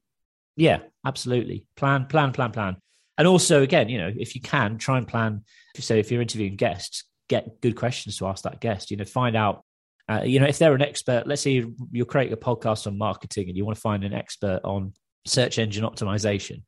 yeah, 0.57 0.81
absolutely. 1.05 1.67
Plan, 1.77 2.07
plan, 2.07 2.33
plan, 2.33 2.53
plan. 2.53 2.77
And 3.19 3.29
also, 3.29 3.63
again, 3.63 3.89
you 3.89 3.99
know, 3.99 4.11
if 4.17 4.35
you 4.35 4.41
can, 4.41 4.79
try 4.79 4.99
and 4.99 5.07
plan. 5.07 5.45
So 5.77 5.95
if 5.95 6.11
you're 6.11 6.23
interviewing 6.23 6.57
guests, 6.57 7.05
get 7.29 7.61
good 7.61 7.77
questions 7.77 8.17
to 8.19 8.27
ask 8.27 8.45
that 8.45 8.61
guest. 8.61 8.91
You 8.91 8.97
know, 8.97 9.05
find 9.05 9.37
out. 9.37 9.65
Uh, 10.11 10.23
you 10.25 10.41
know, 10.41 10.47
if 10.47 10.59
they're 10.59 10.75
an 10.75 10.83
expert, 10.83 11.27
let's 11.27 11.43
say 11.43 11.65
you're 11.93 12.07
creating 12.07 12.33
a 12.33 12.37
podcast 12.37 12.87
on 12.89 12.99
marketing 12.99 13.49
and 13.49 13.57
you 13.57 13.65
want 13.65 13.77
to 13.77 13.81
find 13.81 14.03
an 14.03 14.13
expert 14.13 14.61
on 14.65 14.93
search 15.25 15.59
engine 15.59 15.85
optimization 15.85 16.63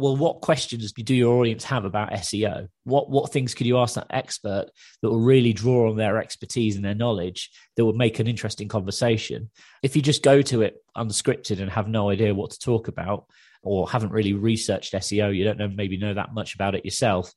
well, 0.00 0.16
what 0.16 0.40
questions 0.40 0.92
do 0.92 1.14
your 1.14 1.38
audience 1.38 1.64
have 1.64 1.84
about 1.84 2.12
SEO? 2.12 2.68
What 2.84 3.10
what 3.10 3.32
things 3.32 3.54
could 3.54 3.66
you 3.66 3.78
ask 3.78 3.94
that 3.94 4.06
expert 4.10 4.66
that 5.02 5.10
will 5.10 5.20
really 5.20 5.52
draw 5.52 5.90
on 5.90 5.96
their 5.96 6.18
expertise 6.18 6.76
and 6.76 6.84
their 6.84 6.94
knowledge 6.94 7.50
that 7.76 7.84
would 7.84 7.96
make 7.96 8.18
an 8.18 8.26
interesting 8.26 8.68
conversation? 8.68 9.50
If 9.82 9.94
you 9.94 10.02
just 10.02 10.22
go 10.22 10.42
to 10.42 10.62
it 10.62 10.76
unscripted 10.96 11.60
and 11.60 11.70
have 11.70 11.88
no 11.88 12.10
idea 12.10 12.34
what 12.34 12.52
to 12.52 12.58
talk 12.58 12.88
about, 12.88 13.26
or 13.62 13.88
haven't 13.88 14.12
really 14.12 14.32
researched 14.32 14.94
SEO, 14.94 15.34
you 15.34 15.44
don't 15.44 15.58
know 15.58 15.68
maybe 15.68 15.98
know 15.98 16.14
that 16.14 16.34
much 16.34 16.54
about 16.54 16.74
it 16.74 16.84
yourself. 16.84 17.32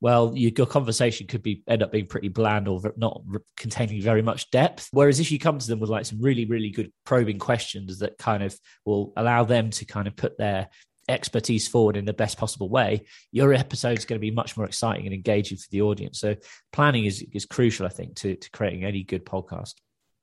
Well, 0.00 0.32
your 0.36 0.66
conversation 0.66 1.26
could 1.26 1.42
be 1.42 1.64
end 1.66 1.82
up 1.82 1.90
being 1.90 2.06
pretty 2.06 2.28
bland 2.28 2.68
or 2.68 2.80
not 2.96 3.22
containing 3.56 4.00
very 4.00 4.22
much 4.22 4.50
depth. 4.52 4.88
Whereas 4.92 5.18
if 5.18 5.32
you 5.32 5.40
come 5.40 5.58
to 5.58 5.66
them 5.66 5.80
with 5.80 5.90
like 5.90 6.06
some 6.06 6.20
really, 6.20 6.44
really 6.44 6.70
good 6.70 6.92
probing 7.04 7.40
questions 7.40 7.98
that 7.98 8.16
kind 8.16 8.44
of 8.44 8.56
will 8.84 9.12
allow 9.16 9.42
them 9.42 9.70
to 9.70 9.84
kind 9.84 10.06
of 10.06 10.14
put 10.14 10.38
their 10.38 10.68
expertise 11.08 11.66
forward 11.66 11.96
in 11.96 12.04
the 12.04 12.12
best 12.12 12.38
possible 12.38 12.68
way, 12.68 13.06
your 13.32 13.52
episode 13.52 13.98
is 13.98 14.04
going 14.04 14.18
to 14.18 14.24
be 14.24 14.30
much 14.30 14.56
more 14.56 14.66
exciting 14.66 15.06
and 15.06 15.14
engaging 15.14 15.58
for 15.58 15.68
the 15.70 15.82
audience. 15.82 16.20
So 16.20 16.36
planning 16.72 17.04
is 17.04 17.24
is 17.32 17.44
crucial, 17.44 17.86
I 17.86 17.90
think, 17.90 18.16
to 18.16 18.36
to 18.36 18.50
creating 18.50 18.84
any 18.84 19.02
good 19.02 19.24
podcast. 19.24 19.74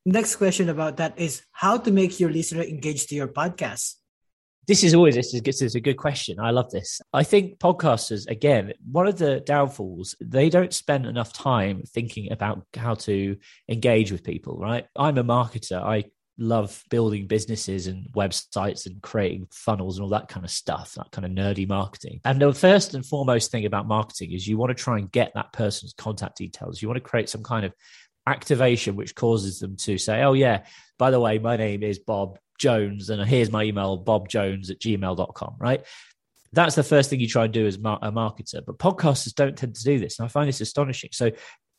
Next 0.06 0.36
question 0.36 0.70
about 0.70 0.98
that 0.98 1.20
is 1.20 1.42
how 1.52 1.78
to 1.78 1.92
make 1.92 2.20
your 2.20 2.30
listener 2.30 2.62
engage 2.62 3.08
to 3.08 3.16
your 3.16 3.28
podcast. 3.28 3.96
This 4.68 4.84
is 4.84 4.96
always 4.96 5.16
this 5.16 5.34
is, 5.34 5.42
this 5.42 5.62
is 5.62 5.76
a 5.76 5.80
good 5.80 5.98
question. 5.98 6.40
I 6.40 6.52
love 6.52 6.72
this. 6.72 7.02
I 7.14 7.24
think 7.24 7.60
podcasters, 7.60 8.28
again, 8.28 8.74
one 8.92 9.08
of 9.08 9.18
the 9.18 9.42
downfalls, 9.42 10.16
they 10.20 10.50
don't 10.50 10.74
spend 10.74 11.06
enough 11.06 11.34
time 11.34 11.84
thinking 11.88 12.32
about 12.32 12.66
how 12.76 12.96
to 12.96 13.38
engage 13.70 14.12
with 14.12 14.24
people, 14.24 14.58
right? 14.58 14.86
I'm 14.96 15.18
a 15.18 15.24
marketer. 15.24 15.82
I 15.82 16.06
love 16.38 16.84
building 16.90 17.28
businesses 17.28 17.88
and 17.88 18.08
websites 18.14 18.86
and 18.88 19.02
creating 19.02 19.48
funnels 19.52 19.98
and 19.98 20.04
all 20.04 20.10
that 20.10 20.28
kind 20.28 20.46
of 20.46 20.52
stuff, 20.52 20.94
that 20.96 21.12
kind 21.12 21.26
of 21.26 21.32
nerdy 21.32 21.68
marketing. 21.68 22.20
And 22.26 22.42
the 22.42 22.54
first 22.54 22.94
and 22.94 23.06
foremost 23.06 23.52
thing 23.52 23.66
about 23.66 23.88
marketing 23.88 24.34
is 24.34 24.48
you 24.48 24.58
want 24.58 24.76
to 24.76 24.84
try 24.84 24.98
and 24.98 25.12
get 25.12 25.32
that 25.36 25.54
person's 25.54 25.94
contact 25.94 26.38
details. 26.38 26.82
You 26.82 26.88
want 26.88 26.98
to 26.98 27.10
create 27.10 27.30
some 27.30 27.44
kind 27.44 27.66
of 27.66 27.74
activation 28.28 28.96
which 28.96 29.16
causes 29.16 29.60
them 29.60 29.78
to 29.78 29.98
say, 29.98 30.24
oh, 30.24 30.34
yeah, 30.34 30.66
by 30.98 31.12
the 31.12 31.20
way, 31.20 31.38
my 31.38 31.56
name 31.58 31.84
is 31.84 32.00
Bob 32.00 32.40
Jones 32.58 33.10
and 33.10 33.24
here's 33.28 33.52
my 33.52 33.64
email, 33.64 34.04
bobjones 34.04 34.70
at 34.70 34.80
gmail.com, 34.80 35.56
right? 35.60 35.86
That's 36.54 36.76
the 36.76 36.84
first 36.84 37.10
thing 37.10 37.20
you 37.20 37.28
try 37.28 37.46
and 37.46 37.54
do 37.54 37.68
as 37.68 37.76
a 37.76 37.80
marketer. 37.80 38.66
But 38.66 38.78
podcasters 38.78 39.36
don't 39.36 39.58
tend 39.58 39.76
to 39.76 39.84
do 39.84 40.00
this. 40.00 40.20
And 40.20 40.26
I 40.26 40.30
find 40.30 40.48
this 40.48 40.62
astonishing. 40.62 41.10
So 41.12 41.32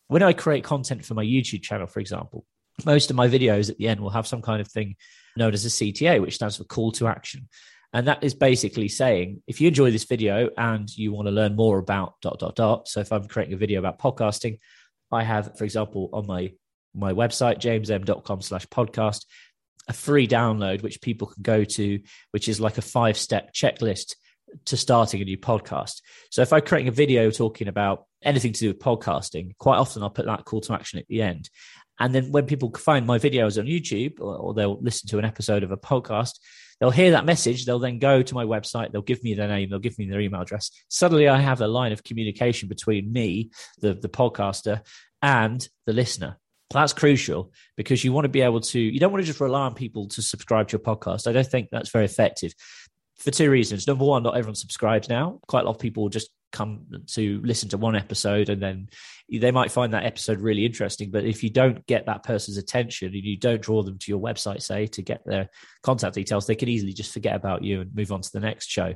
when 0.08 0.22
I 0.22 0.32
create 0.32 0.64
content 0.64 1.04
for 1.04 1.14
my 1.14 1.24
YouTube 1.24 1.62
channel, 1.62 1.86
for 1.86 2.00
example, 2.00 2.44
most 2.84 3.10
of 3.10 3.16
my 3.16 3.26
videos 3.26 3.70
at 3.70 3.78
the 3.78 3.88
end 3.88 4.00
will 4.00 4.10
have 4.10 4.26
some 4.26 4.42
kind 4.42 4.60
of 4.60 4.68
thing 4.68 4.96
known 5.36 5.54
as 5.54 5.64
a 5.64 5.68
CTA, 5.68 6.20
which 6.20 6.34
stands 6.34 6.56
for 6.56 6.64
call 6.64 6.92
to 6.92 7.06
action. 7.06 7.48
And 7.92 8.06
that 8.08 8.22
is 8.22 8.34
basically 8.34 8.88
saying 8.88 9.42
if 9.46 9.60
you 9.60 9.68
enjoy 9.68 9.90
this 9.90 10.04
video 10.04 10.50
and 10.58 10.94
you 10.94 11.12
want 11.12 11.28
to 11.28 11.32
learn 11.32 11.56
more 11.56 11.78
about 11.78 12.20
dot 12.20 12.38
dot 12.38 12.56
dot. 12.56 12.88
So 12.88 13.00
if 13.00 13.12
I'm 13.12 13.26
creating 13.26 13.54
a 13.54 13.58
video 13.58 13.78
about 13.78 13.98
podcasting, 13.98 14.58
I 15.10 15.22
have, 15.22 15.56
for 15.56 15.64
example, 15.64 16.10
on 16.12 16.26
my 16.26 16.52
my 16.94 17.12
website, 17.12 17.58
jamesm.com 17.58 18.40
slash 18.40 18.66
podcast, 18.66 19.26
a 19.88 19.92
free 19.92 20.26
download 20.26 20.82
which 20.82 21.00
people 21.00 21.28
can 21.28 21.42
go 21.42 21.64
to, 21.64 22.00
which 22.32 22.48
is 22.48 22.60
like 22.60 22.78
a 22.78 22.82
five 22.82 23.16
step 23.16 23.52
checklist 23.52 24.14
to 24.66 24.76
starting 24.76 25.20
a 25.20 25.24
new 25.24 25.38
podcast. 25.38 26.00
So 26.30 26.42
if 26.42 26.52
I'm 26.52 26.62
creating 26.62 26.88
a 26.88 26.92
video 26.92 27.30
talking 27.30 27.68
about 27.68 28.06
anything 28.22 28.52
to 28.52 28.60
do 28.60 28.68
with 28.68 28.78
podcasting, 28.78 29.56
quite 29.58 29.78
often 29.78 30.02
I'll 30.02 30.10
put 30.10 30.26
that 30.26 30.44
call 30.44 30.60
to 30.62 30.74
action 30.74 30.98
at 30.98 31.06
the 31.08 31.22
end. 31.22 31.50
And 31.98 32.14
then 32.14 32.30
when 32.30 32.46
people 32.46 32.72
find 32.76 33.06
my 33.06 33.18
videos 33.18 33.58
on 33.58 33.66
YouTube 33.66 34.20
or, 34.20 34.36
or, 34.36 34.54
they'll 34.54 34.80
listen 34.80 35.08
to 35.10 35.18
an 35.18 35.24
episode 35.24 35.62
of 35.62 35.70
a 35.70 35.78
podcast, 35.78 36.32
they'll 36.78 36.90
hear 36.90 37.12
that 37.12 37.24
message. 37.24 37.64
They'll 37.64 37.78
then 37.78 37.98
go 37.98 38.22
to 38.22 38.34
my 38.34 38.44
website. 38.44 38.92
They'll 38.92 39.02
give 39.02 39.24
me 39.24 39.34
their 39.34 39.48
name. 39.48 39.70
They'll 39.70 39.78
give 39.78 39.98
me 39.98 40.08
their 40.08 40.20
email 40.20 40.42
address. 40.42 40.70
Suddenly 40.88 41.28
I 41.28 41.40
have 41.40 41.62
a 41.62 41.68
line 41.68 41.92
of 41.92 42.04
communication 42.04 42.68
between 42.68 43.12
me, 43.12 43.50
the, 43.80 43.94
the 43.94 44.10
podcaster, 44.10 44.82
and 45.22 45.66
the 45.86 45.94
listener. 45.94 46.38
That's 46.70 46.92
crucial 46.92 47.52
because 47.76 48.04
you 48.04 48.12
want 48.12 48.24
to 48.24 48.28
be 48.28 48.40
able 48.40 48.60
to, 48.60 48.80
you 48.80 48.98
don't 48.98 49.12
want 49.12 49.22
to 49.22 49.26
just 49.26 49.40
rely 49.40 49.62
on 49.62 49.74
people 49.74 50.08
to 50.08 50.22
subscribe 50.22 50.68
to 50.68 50.72
your 50.72 50.80
podcast. 50.80 51.28
I 51.28 51.32
don't 51.32 51.46
think 51.46 51.68
that's 51.70 51.90
very 51.90 52.04
effective 52.04 52.52
for 53.18 53.30
two 53.30 53.50
reasons. 53.50 53.86
Number 53.86 54.04
one, 54.04 54.22
not 54.22 54.36
everyone 54.36 54.56
subscribes 54.56 55.08
now. 55.08 55.40
Quite 55.46 55.62
a 55.62 55.64
lot 55.64 55.76
of 55.76 55.78
people 55.80 56.08
just 56.08 56.30
come 56.52 56.86
to 57.06 57.40
listen 57.44 57.68
to 57.68 57.76
one 57.76 57.94
episode 57.94 58.48
and 58.48 58.62
then 58.62 58.88
they 59.30 59.50
might 59.50 59.70
find 59.70 59.92
that 59.92 60.04
episode 60.04 60.40
really 60.40 60.64
interesting. 60.64 61.10
But 61.10 61.24
if 61.24 61.42
you 61.44 61.50
don't 61.50 61.86
get 61.86 62.06
that 62.06 62.22
person's 62.22 62.56
attention 62.56 63.08
and 63.08 63.24
you 63.24 63.36
don't 63.36 63.62
draw 63.62 63.82
them 63.82 63.98
to 63.98 64.10
your 64.10 64.20
website, 64.20 64.62
say, 64.62 64.86
to 64.88 65.02
get 65.02 65.22
their 65.24 65.48
contact 65.82 66.14
details, 66.14 66.46
they 66.46 66.56
could 66.56 66.68
easily 66.68 66.92
just 66.92 67.12
forget 67.12 67.36
about 67.36 67.62
you 67.62 67.82
and 67.82 67.94
move 67.94 68.10
on 68.10 68.22
to 68.22 68.32
the 68.32 68.40
next 68.40 68.70
show. 68.70 68.94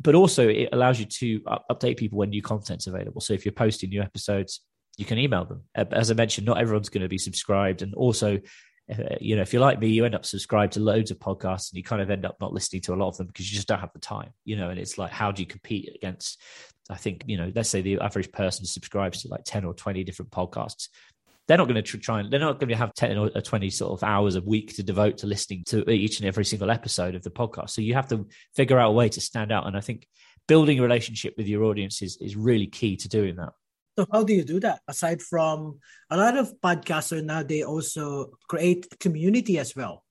But 0.00 0.14
also, 0.14 0.48
it 0.48 0.68
allows 0.72 1.00
you 1.00 1.06
to 1.06 1.40
update 1.70 1.96
people 1.96 2.18
when 2.18 2.30
new 2.30 2.42
content's 2.42 2.86
available. 2.86 3.20
So 3.20 3.34
if 3.34 3.44
you're 3.44 3.52
posting 3.52 3.90
new 3.90 4.02
episodes, 4.02 4.60
you 4.98 5.04
can 5.04 5.16
email 5.16 5.44
them. 5.44 5.62
As 5.74 6.10
I 6.10 6.14
mentioned, 6.14 6.46
not 6.46 6.60
everyone's 6.60 6.88
going 6.88 7.02
to 7.02 7.08
be 7.08 7.18
subscribed. 7.18 7.82
And 7.82 7.94
also, 7.94 8.40
uh, 8.90 9.16
you 9.20 9.36
know, 9.36 9.42
if 9.42 9.52
you're 9.52 9.62
like 9.62 9.78
me, 9.78 9.86
you 9.86 10.04
end 10.04 10.16
up 10.16 10.26
subscribed 10.26 10.72
to 10.72 10.80
loads 10.80 11.12
of 11.12 11.20
podcasts 11.20 11.70
and 11.70 11.76
you 11.76 11.84
kind 11.84 12.02
of 12.02 12.10
end 12.10 12.26
up 12.26 12.36
not 12.40 12.52
listening 12.52 12.82
to 12.82 12.94
a 12.94 12.96
lot 12.96 13.08
of 13.08 13.16
them 13.16 13.28
because 13.28 13.50
you 13.50 13.54
just 13.54 13.68
don't 13.68 13.78
have 13.78 13.92
the 13.92 14.00
time, 14.00 14.30
you 14.44 14.56
know, 14.56 14.70
and 14.70 14.78
it's 14.78 14.98
like, 14.98 15.12
how 15.12 15.30
do 15.30 15.40
you 15.40 15.46
compete 15.46 15.88
against, 15.94 16.42
I 16.90 16.96
think, 16.96 17.22
you 17.26 17.36
know, 17.36 17.52
let's 17.54 17.68
say 17.70 17.80
the 17.80 18.00
average 18.00 18.32
person 18.32 18.66
subscribes 18.66 19.22
to 19.22 19.28
like 19.28 19.44
10 19.44 19.64
or 19.64 19.72
20 19.72 20.02
different 20.02 20.32
podcasts. 20.32 20.88
They're 21.46 21.58
not 21.58 21.68
going 21.68 21.82
to 21.82 21.98
try 21.98 22.20
and 22.20 22.30
they're 22.30 22.40
not 22.40 22.58
going 22.58 22.70
to 22.70 22.76
have 22.76 22.92
10 22.92 23.16
or 23.16 23.30
20 23.30 23.70
sort 23.70 23.92
of 23.92 24.02
hours 24.02 24.34
a 24.34 24.42
week 24.42 24.74
to 24.76 24.82
devote 24.82 25.18
to 25.18 25.28
listening 25.28 25.62
to 25.68 25.88
each 25.88 26.18
and 26.18 26.26
every 26.26 26.44
single 26.44 26.72
episode 26.72 27.14
of 27.14 27.22
the 27.22 27.30
podcast. 27.30 27.70
So 27.70 27.82
you 27.82 27.94
have 27.94 28.08
to 28.08 28.26
figure 28.56 28.78
out 28.78 28.90
a 28.90 28.92
way 28.92 29.08
to 29.10 29.20
stand 29.20 29.52
out. 29.52 29.66
And 29.66 29.76
I 29.76 29.80
think 29.80 30.08
building 30.48 30.80
a 30.80 30.82
relationship 30.82 31.34
with 31.38 31.46
your 31.46 31.64
audience 31.64 32.02
is, 32.02 32.18
is 32.20 32.34
really 32.36 32.66
key 32.66 32.96
to 32.96 33.08
doing 33.08 33.36
that. 33.36 33.52
So 33.98 34.06
how 34.12 34.22
do 34.22 34.32
you 34.32 34.44
do 34.44 34.60
that? 34.60 34.82
Aside 34.86 35.20
from 35.20 35.80
a 36.08 36.16
lot 36.16 36.36
of 36.38 36.54
podcasters 36.60 37.24
now, 37.24 37.42
they 37.42 37.64
also 37.64 38.30
create 38.48 38.86
community 39.00 39.58
as 39.58 39.74
well. 39.74 40.04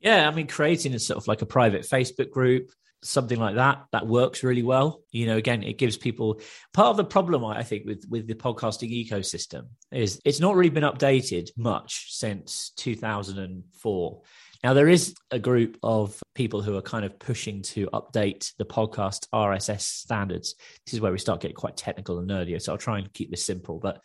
Yeah, 0.00 0.28
I 0.28 0.34
mean, 0.34 0.48
creating 0.48 0.92
a 0.92 0.98
sort 0.98 1.16
of 1.16 1.26
like 1.26 1.40
a 1.40 1.46
private 1.46 1.80
Facebook 1.80 2.30
group, 2.30 2.70
something 3.02 3.40
like 3.40 3.54
that, 3.54 3.86
that 3.92 4.06
works 4.06 4.42
really 4.42 4.62
well. 4.62 5.02
You 5.12 5.28
know, 5.28 5.38
again, 5.38 5.62
it 5.62 5.78
gives 5.78 5.96
people 5.96 6.42
part 6.74 6.88
of 6.88 6.98
the 6.98 7.04
problem 7.06 7.42
I 7.42 7.62
think 7.62 7.86
with 7.86 8.04
with 8.06 8.26
the 8.26 8.34
podcasting 8.34 8.92
ecosystem 8.92 9.68
is 9.90 10.20
it's 10.26 10.40
not 10.40 10.54
really 10.54 10.68
been 10.68 10.82
updated 10.82 11.48
much 11.56 12.12
since 12.12 12.72
2004. 12.76 14.22
Now, 14.64 14.74
there 14.74 14.88
is 14.88 15.14
a 15.30 15.38
group 15.38 15.78
of 15.84 16.20
people 16.34 16.62
who 16.62 16.76
are 16.76 16.82
kind 16.82 17.04
of 17.04 17.18
pushing 17.18 17.62
to 17.62 17.86
update 17.92 18.52
the 18.58 18.64
podcast 18.64 19.28
RSS 19.32 19.82
standards. 19.82 20.56
This 20.84 20.94
is 20.94 21.00
where 21.00 21.12
we 21.12 21.18
start 21.18 21.40
getting 21.40 21.54
quite 21.54 21.76
technical 21.76 22.18
and 22.18 22.28
nerdy. 22.28 22.60
So 22.60 22.72
I'll 22.72 22.78
try 22.78 22.98
and 22.98 23.12
keep 23.12 23.30
this 23.30 23.46
simple. 23.46 23.78
But 23.78 24.00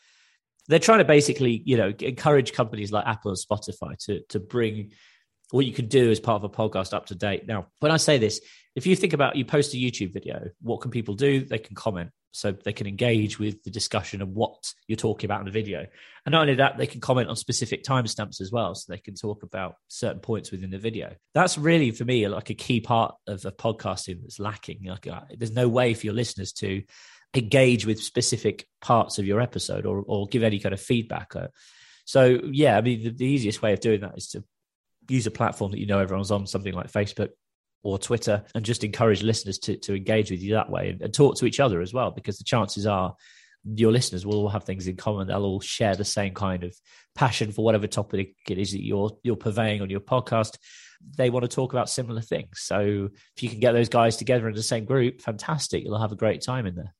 they're 0.68 0.78
trying 0.78 1.00
to 1.00 1.06
basically, 1.06 1.64
you 1.66 1.78
know, 1.78 1.92
encourage 2.00 2.54
companies 2.54 2.92
like 2.92 3.08
Apple 3.08 3.32
and 3.32 3.38
Spotify 3.38 3.98
to 4.06 4.22
to 4.30 4.40
bring 4.40 4.92
what 5.50 5.66
you 5.66 5.74
can 5.74 5.88
do 5.88 6.10
as 6.10 6.20
part 6.20 6.44
of 6.44 6.44
a 6.44 6.50
podcast 6.50 6.94
up 6.94 7.08
to 7.08 7.16
date. 7.16 7.48
Now, 7.48 7.68
when 7.80 7.92
I 7.92 7.98
say 7.98 8.18
this, 8.18 8.40
if 8.76 8.86
you 8.86 8.96
think 8.96 9.14
about 9.14 9.36
you 9.36 9.46
post 9.46 9.74
a 9.74 9.78
YouTube 9.78 10.14
video, 10.14 10.50
what 10.62 10.82
can 10.82 10.92
people 10.92 11.16
do? 11.16 11.46
They 11.46 11.60
can 11.60 11.76
comment 11.76 12.12
so 12.34 12.52
they 12.52 12.74
can 12.74 12.88
engage 12.88 13.38
with 13.38 13.62
the 13.64 13.70
discussion 13.70 14.22
of 14.22 14.30
what 14.30 14.74
you're 14.88 14.96
talking 14.96 15.28
about 15.28 15.42
in 15.42 15.46
the 15.46 15.52
video. 15.52 15.86
And 16.26 16.34
not 16.34 16.42
only 16.42 16.56
that, 16.56 16.78
they 16.78 16.88
can 16.88 17.00
comment 17.00 17.30
on 17.30 17.36
specific 17.36 17.84
timestamps 17.84 18.42
as 18.42 18.52
well. 18.52 18.74
So 18.74 18.92
they 18.92 18.98
can 18.98 19.14
talk 19.14 19.44
about 19.44 19.76
certain 19.88 20.20
points 20.20 20.52
within 20.52 20.72
the 20.72 20.80
video. 20.80 21.14
That's 21.36 21.60
really, 21.60 21.92
for 21.92 22.06
me, 22.06 22.28
like 22.28 22.50
a 22.50 22.56
key 22.56 22.82
part 22.82 23.14
of, 23.28 23.46
of 23.46 23.56
podcasting 23.56 24.22
that's 24.22 24.40
lacking. 24.40 24.84
Like, 24.84 25.06
uh, 25.06 25.22
there's 25.38 25.52
no 25.52 25.70
way 25.70 25.94
for 25.94 26.08
your 26.08 26.16
listeners 26.16 26.54
to 26.54 26.82
engage 27.36 27.86
with 27.86 28.02
specific 28.02 28.68
parts 28.82 29.20
of 29.20 29.28
your 29.28 29.40
episode 29.40 29.86
or, 29.86 30.04
or 30.06 30.28
give 30.28 30.42
any 30.42 30.60
kind 30.60 30.74
of 30.74 30.82
feedback. 30.82 31.36
Uh, 31.36 31.48
so, 32.06 32.40
yeah, 32.52 32.76
I 32.78 32.82
mean, 32.82 33.04
the, 33.04 33.10
the 33.12 33.26
easiest 33.26 33.62
way 33.62 33.74
of 33.74 33.80
doing 33.80 34.02
that 34.02 34.18
is 34.18 34.30
to 34.30 34.44
use 35.08 35.28
a 35.28 35.32
platform 35.32 35.72
that 35.72 35.80
you 35.80 35.86
know 35.86 36.00
everyone's 36.00 36.32
on, 36.32 36.48
something 36.48 36.74
like 36.74 36.92
Facebook, 36.92 37.30
or 37.84 38.00
Twitter 38.00 38.44
and 38.56 38.66
just 38.66 38.84
encourage 38.84 39.22
listeners 39.22 39.60
to, 39.60 39.78
to 39.78 39.96
engage 39.96 40.32
with 40.32 40.42
you 40.42 40.54
that 40.54 40.70
way 40.70 40.90
and, 40.90 41.02
and, 41.02 41.14
talk 41.14 41.36
to 41.38 41.46
each 41.46 41.60
other 41.60 41.82
as 41.82 41.94
well, 41.94 42.12
because 42.12 42.38
the 42.38 42.44
chances 42.44 42.88
are 42.88 43.16
your 43.66 43.92
listeners 43.92 44.26
will 44.26 44.36
all 44.36 44.50
have 44.50 44.64
things 44.64 44.88
in 44.88 44.96
common. 44.96 45.28
They'll 45.28 45.46
all 45.46 45.60
share 45.60 45.96
the 45.96 46.06
same 46.06 46.34
kind 46.34 46.64
of 46.64 46.76
passion 47.16 47.52
for 47.52 47.64
whatever 47.64 47.88
topic 47.88 48.36
it 48.50 48.58
is 48.58 48.72
that 48.72 48.84
you're 48.84 49.12
you're 49.24 49.36
purveying 49.36 49.82
on 49.82 49.90
your 49.90 50.00
podcast. 50.00 50.58
They 51.18 51.30
want 51.30 51.44
to 51.44 51.54
talk 51.54 51.74
about 51.74 51.90
similar 51.90 52.22
things. 52.22 52.62
So 52.62 53.10
if 53.36 53.44
you 53.44 53.50
can 53.50 53.60
get 53.60 53.74
those 53.74 53.90
guys 53.90 54.16
together 54.18 54.48
in 54.48 54.56
the 54.56 54.64
same 54.64 54.86
group, 54.86 55.22
fantastic. 55.22 55.84
You'll 55.84 56.00
have 56.00 56.14
a 56.14 56.18
great 56.18 56.42
time 56.42 56.66
in 56.66 56.76
there. 56.76 56.96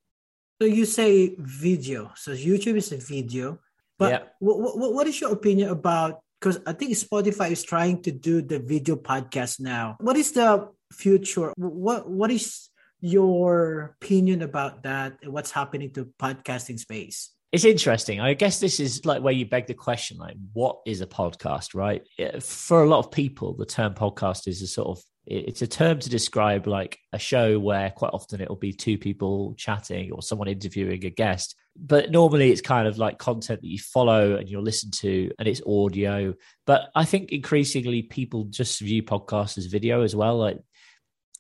So 0.62 0.68
you 0.68 0.86
say 0.86 1.36
video. 1.38 2.12
So 2.16 2.32
YouTube 2.32 2.76
is 2.76 2.92
a 2.92 2.98
video. 2.98 3.60
But 3.98 4.12
yeah. 4.12 4.20
what, 4.40 4.78
what, 4.78 4.94
what 4.94 5.08
is 5.08 5.20
your 5.22 5.32
opinion 5.32 5.70
about 5.70 6.22
because 6.44 6.60
I 6.66 6.74
think 6.74 6.92
Spotify 6.92 7.52
is 7.52 7.64
trying 7.64 8.02
to 8.02 8.12
do 8.12 8.42
the 8.42 8.60
video 8.60 8.98
podcast 8.98 9.62
now. 9.62 9.96
What 10.02 10.18
is 10.18 10.34
the 10.34 10.68
future? 10.92 11.54
What 11.56 12.10
what 12.10 12.32
is 12.32 12.70
your 13.00 13.96
opinion 13.96 14.42
about 14.42 14.84
that? 14.84 15.14
What's 15.24 15.52
happening 15.52 15.94
to 15.94 16.12
podcasting 16.20 16.80
space? 16.80 17.32
It's 17.54 17.64
interesting. 17.64 18.20
I 18.20 18.34
guess 18.34 18.60
this 18.60 18.82
is 18.82 19.06
like 19.06 19.22
where 19.22 19.32
you 19.32 19.46
beg 19.46 19.68
the 19.68 19.74
question, 19.74 20.18
like, 20.18 20.36
what 20.52 20.80
is 20.86 21.00
a 21.00 21.08
podcast, 21.08 21.76
right? 21.76 22.02
For 22.42 22.84
a 22.84 22.90
lot 22.90 23.00
of 23.00 23.12
people, 23.12 23.54
the 23.54 23.66
term 23.66 23.94
podcast 23.94 24.48
is 24.48 24.62
a 24.62 24.68
sort 24.68 24.98
of 24.98 25.04
it's 25.26 25.62
a 25.62 25.68
term 25.68 26.00
to 26.00 26.10
describe 26.10 26.68
like 26.68 27.00
a 27.14 27.20
show 27.20 27.58
where 27.58 27.90
quite 27.92 28.12
often 28.14 28.42
it'll 28.42 28.56
be 28.56 28.74
two 28.74 28.98
people 28.98 29.54
chatting 29.58 30.12
or 30.12 30.22
someone 30.22 30.48
interviewing 30.48 31.06
a 31.06 31.10
guest 31.10 31.56
but 31.76 32.12
normally 32.12 32.52
it's 32.52 32.62
kind 32.62 32.88
of 32.88 32.98
like 32.98 33.18
content 33.18 33.62
that 33.62 33.68
you 33.68 33.80
follow 33.80 34.36
and 34.36 34.50
you'll 34.50 34.62
listen 34.62 34.92
to 34.92 35.32
and 35.40 35.48
it's 35.48 35.62
audio 35.66 36.34
but 36.66 36.90
i 36.96 37.06
think 37.06 37.32
increasingly 37.32 38.02
people 38.02 38.44
just 38.46 38.80
view 38.82 39.02
podcasts 39.02 39.58
as 39.58 39.66
video 39.68 40.02
as 40.02 40.16
well 40.16 40.38
like 40.38 40.60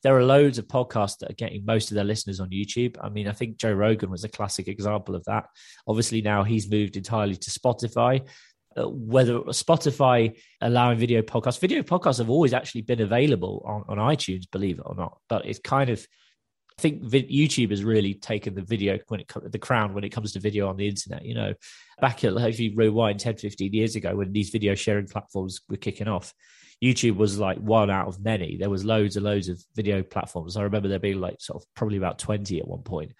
there 0.04 0.18
are 0.18 0.24
loads 0.24 0.58
of 0.58 0.68
podcasts 0.68 1.18
that 1.20 1.32
are 1.32 1.36
getting 1.36 1.66
most 1.66 1.90
of 1.90 1.96
their 1.96 2.04
listeners 2.04 2.42
on 2.42 2.50
YouTube. 2.50 2.98
I 3.02 3.08
mean, 3.08 3.28
I 3.28 3.32
think 3.32 3.56
Joe 3.58 3.72
Rogan 3.72 4.12
was 4.12 4.26
a 4.26 4.30
classic 4.30 4.68
example 4.68 5.16
of 5.16 5.24
that. 5.26 5.46
Obviously, 5.88 6.22
now 6.22 6.44
he's 6.44 6.70
moved 6.70 6.98
entirely 6.98 7.38
to 7.38 7.50
Spotify. 7.50 8.28
Uh, 8.76 8.90
whether 8.90 9.40
Spotify 9.50 10.36
allowing 10.62 10.98
video 10.98 11.22
podcasts, 11.22 11.60
video 11.60 11.84
podcasts 11.84 12.18
have 12.18 12.30
always 12.30 12.54
actually 12.54 12.82
been 12.82 13.02
available 13.02 13.64
on, 13.66 13.84
on 13.88 14.16
iTunes, 14.16 14.50
believe 14.52 14.80
it 14.80 14.86
or 14.86 14.96
not. 14.96 15.18
But 15.30 15.46
it's 15.46 15.60
kind 15.60 15.90
of, 15.90 16.06
I 16.80 16.82
think 16.82 17.04
YouTube 17.04 17.70
has 17.70 17.84
really 17.84 18.16
taken 18.16 18.56
the 18.56 18.64
video 18.64 18.98
when 19.08 19.20
it 19.20 19.32
the 19.52 19.60
crown 19.60 19.94
when 19.94 20.04
it 20.04 20.10
comes 20.10 20.34
to 20.34 20.40
video 20.40 20.68
on 20.70 20.78
the 20.78 20.88
internet. 20.88 21.24
You 21.24 21.36
know, 21.36 21.54
back 22.02 22.24
at 22.24 22.34
if 22.36 22.60
you 22.60 22.74
rewind 22.76 23.20
10, 23.20 23.38
15 23.38 23.74
years 23.74 23.96
ago 23.96 24.16
when 24.16 24.34
these 24.34 24.50
video 24.50 24.74
sharing 24.74 25.08
platforms 25.08 25.62
were 25.70 25.78
kicking 25.78 26.08
off, 26.08 26.34
YouTube 26.84 27.16
was 27.16 27.40
like 27.40 27.60
one 27.60 27.90
out 27.90 28.08
of 28.08 28.24
many. 28.24 28.58
There 28.58 28.70
was 28.70 28.84
loads 28.84 29.16
and 29.16 29.26
loads 29.26 29.50
of 29.50 29.64
video 29.76 30.04
platforms. 30.04 30.58
I 30.58 30.64
remember 30.64 30.90
there 30.90 31.00
being 31.00 31.22
like 31.22 31.40
sort 31.40 31.62
of 31.62 31.68
probably 31.76 31.98
about 31.98 32.20
20 32.20 32.60
at 32.60 32.68
one 32.68 32.82
point. 32.82 33.14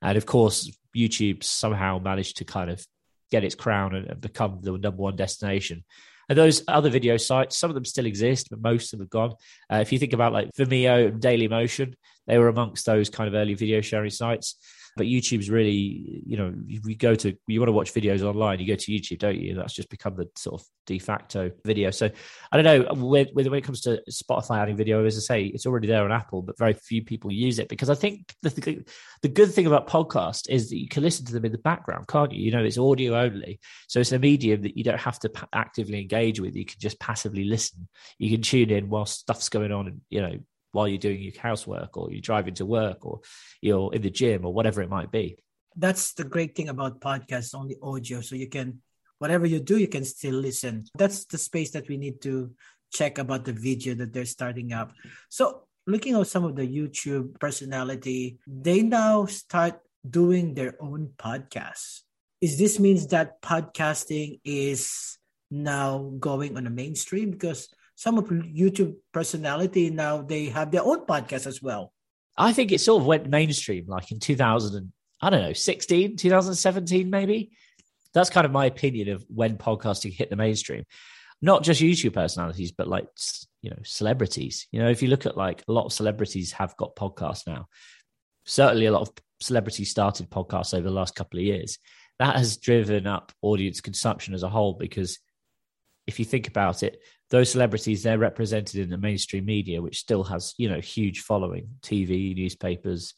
And 0.00 0.16
of 0.16 0.26
course, 0.26 0.70
YouTube 0.96 1.42
somehow 1.42 1.98
managed 1.98 2.36
to 2.36 2.44
kind 2.44 2.70
of 2.70 2.86
get 3.30 3.44
its 3.44 3.54
crown 3.54 3.94
and, 3.94 4.06
and 4.06 4.20
become 4.20 4.60
the 4.62 4.72
number 4.72 5.02
one 5.02 5.16
destination. 5.16 5.84
And 6.28 6.36
those 6.36 6.62
other 6.68 6.90
video 6.90 7.16
sites, 7.16 7.56
some 7.56 7.70
of 7.70 7.74
them 7.74 7.86
still 7.86 8.04
exist, 8.04 8.48
but 8.50 8.60
most 8.60 8.92
of 8.92 8.98
them 8.98 9.06
have 9.06 9.10
gone. 9.10 9.34
Uh, 9.72 9.76
if 9.76 9.92
you 9.92 9.98
think 9.98 10.12
about 10.12 10.32
like 10.32 10.50
Vimeo 10.58 11.08
and 11.08 11.20
Daily 11.20 11.48
Motion, 11.48 11.96
they 12.26 12.38
were 12.38 12.48
amongst 12.48 12.84
those 12.84 13.08
kind 13.08 13.28
of 13.28 13.34
early 13.34 13.54
video 13.54 13.80
sharing 13.80 14.10
sites. 14.10 14.56
But 14.98 15.06
YouTube's 15.06 15.48
really, 15.48 16.22
you 16.26 16.36
know, 16.36 16.52
you 16.66 16.94
go 16.94 17.14
to, 17.14 17.34
you 17.46 17.60
want 17.60 17.68
to 17.68 17.72
watch 17.72 17.94
videos 17.94 18.22
online, 18.22 18.60
you 18.60 18.66
go 18.66 18.74
to 18.74 18.92
YouTube, 18.92 19.20
don't 19.20 19.38
you? 19.38 19.54
That's 19.54 19.72
just 19.72 19.88
become 19.88 20.16
the 20.16 20.28
sort 20.36 20.60
of 20.60 20.66
de 20.86 20.98
facto 20.98 21.50
video. 21.64 21.90
So 21.90 22.10
I 22.52 22.60
don't 22.60 22.64
know, 22.64 22.94
when, 22.94 23.28
when 23.32 23.54
it 23.54 23.64
comes 23.64 23.80
to 23.82 24.02
Spotify 24.10 24.58
adding 24.58 24.76
video, 24.76 25.04
as 25.04 25.16
I 25.16 25.20
say, 25.20 25.44
it's 25.44 25.64
already 25.64 25.86
there 25.86 26.04
on 26.04 26.12
Apple, 26.12 26.42
but 26.42 26.58
very 26.58 26.74
few 26.74 27.02
people 27.02 27.32
use 27.32 27.58
it 27.58 27.68
because 27.68 27.88
I 27.88 27.94
think 27.94 28.34
the, 28.42 28.84
the 29.22 29.28
good 29.28 29.54
thing 29.54 29.66
about 29.66 29.88
podcast 29.88 30.48
is 30.50 30.68
that 30.70 30.78
you 30.78 30.88
can 30.88 31.02
listen 31.02 31.24
to 31.26 31.32
them 31.32 31.44
in 31.44 31.52
the 31.52 31.58
background, 31.58 32.08
can't 32.08 32.32
you? 32.32 32.42
You 32.42 32.50
know, 32.50 32.64
it's 32.64 32.78
audio 32.78 33.18
only. 33.18 33.60
So 33.86 34.00
it's 34.00 34.12
a 34.12 34.18
medium 34.18 34.62
that 34.62 34.76
you 34.76 34.84
don't 34.84 35.00
have 35.00 35.18
to 35.20 35.30
actively 35.52 36.00
engage 36.00 36.40
with. 36.40 36.56
You 36.56 36.66
can 36.66 36.80
just 36.80 36.98
passively 37.00 37.44
listen. 37.44 37.88
You 38.18 38.30
can 38.30 38.42
tune 38.42 38.70
in 38.70 38.90
while 38.90 39.06
stuff's 39.06 39.48
going 39.48 39.72
on 39.72 39.86
and, 39.86 40.00
you 40.10 40.20
know, 40.20 40.38
while 40.72 40.88
you're 40.88 40.98
doing 40.98 41.22
your 41.22 41.32
housework 41.40 41.96
or 41.96 42.10
you're 42.10 42.20
driving 42.20 42.54
to 42.54 42.66
work 42.66 43.04
or 43.06 43.20
you're 43.60 43.92
in 43.94 44.02
the 44.02 44.10
gym 44.10 44.44
or 44.44 44.52
whatever 44.52 44.82
it 44.82 44.90
might 44.90 45.10
be. 45.10 45.36
That's 45.76 46.12
the 46.14 46.24
great 46.24 46.54
thing 46.54 46.68
about 46.68 47.00
podcasts, 47.00 47.54
only 47.54 47.76
audio. 47.82 48.20
So 48.20 48.34
you 48.34 48.48
can, 48.48 48.82
whatever 49.18 49.46
you 49.46 49.60
do, 49.60 49.78
you 49.78 49.88
can 49.88 50.04
still 50.04 50.34
listen. 50.34 50.84
That's 50.96 51.24
the 51.24 51.38
space 51.38 51.70
that 51.72 51.88
we 51.88 51.96
need 51.96 52.20
to 52.22 52.52
check 52.92 53.18
about 53.18 53.44
the 53.44 53.52
video 53.52 53.94
that 53.94 54.12
they're 54.12 54.24
starting 54.24 54.72
up. 54.72 54.92
So 55.28 55.64
looking 55.86 56.16
at 56.16 56.26
some 56.26 56.44
of 56.44 56.56
the 56.56 56.66
YouTube 56.66 57.38
personality, 57.38 58.38
they 58.46 58.82
now 58.82 59.26
start 59.26 59.80
doing 60.08 60.54
their 60.54 60.74
own 60.82 61.10
podcasts. 61.18 62.02
Is 62.40 62.58
this 62.58 62.78
means 62.78 63.06
that 63.08 63.42
podcasting 63.42 64.40
is 64.44 65.18
now 65.50 66.12
going 66.18 66.56
on 66.56 66.64
the 66.64 66.70
mainstream? 66.70 67.30
Because 67.30 67.68
some 67.98 68.16
of 68.16 68.26
YouTube 68.26 68.94
personality 69.12 69.90
now 69.90 70.22
they 70.22 70.46
have 70.46 70.70
their 70.70 70.84
own 70.84 71.04
podcast 71.04 71.48
as 71.48 71.60
well. 71.60 71.92
I 72.36 72.52
think 72.52 72.70
it 72.70 72.80
sort 72.80 73.00
of 73.00 73.06
went 73.08 73.28
mainstream 73.28 73.86
like 73.88 74.12
in 74.12 74.20
2000 74.20 74.76
and, 74.76 74.92
I 75.20 75.30
don't 75.30 75.42
know, 75.42 75.52
16, 75.52 76.16
2017 76.16 77.10
maybe. 77.10 77.50
That's 78.14 78.30
kind 78.30 78.44
of 78.44 78.52
my 78.52 78.66
opinion 78.66 79.08
of 79.08 79.24
when 79.28 79.58
podcasting 79.58 80.12
hit 80.12 80.30
the 80.30 80.36
mainstream. 80.36 80.84
Not 81.42 81.64
just 81.64 81.82
YouTube 81.82 82.12
personalities, 82.12 82.70
but 82.70 82.86
like 82.86 83.08
you 83.62 83.70
know, 83.70 83.78
celebrities. 83.82 84.68
You 84.70 84.78
know, 84.78 84.90
if 84.90 85.02
you 85.02 85.08
look 85.08 85.26
at 85.26 85.36
like 85.36 85.64
a 85.66 85.72
lot 85.72 85.86
of 85.86 85.92
celebrities 85.92 86.52
have 86.52 86.76
got 86.76 86.94
podcasts 86.94 87.48
now. 87.48 87.66
Certainly 88.44 88.86
a 88.86 88.92
lot 88.92 89.02
of 89.02 89.10
celebrities 89.40 89.90
started 89.90 90.30
podcasts 90.30 90.72
over 90.72 90.88
the 90.88 90.94
last 90.94 91.16
couple 91.16 91.40
of 91.40 91.46
years. 91.46 91.80
That 92.20 92.36
has 92.36 92.58
driven 92.58 93.08
up 93.08 93.32
audience 93.42 93.80
consumption 93.80 94.34
as 94.34 94.44
a 94.44 94.48
whole 94.48 94.74
because 94.74 95.18
if 96.06 96.20
you 96.20 96.24
think 96.24 96.46
about 96.46 96.84
it, 96.84 97.00
those 97.30 97.50
celebrities 97.50 98.02
they're 98.02 98.18
represented 98.18 98.80
in 98.80 98.90
the 98.90 98.96
mainstream 98.96 99.44
media 99.44 99.82
which 99.82 99.98
still 99.98 100.24
has 100.24 100.54
you 100.58 100.68
know 100.68 100.80
huge 100.80 101.20
following 101.20 101.68
tv 101.82 102.34
newspapers 102.34 103.14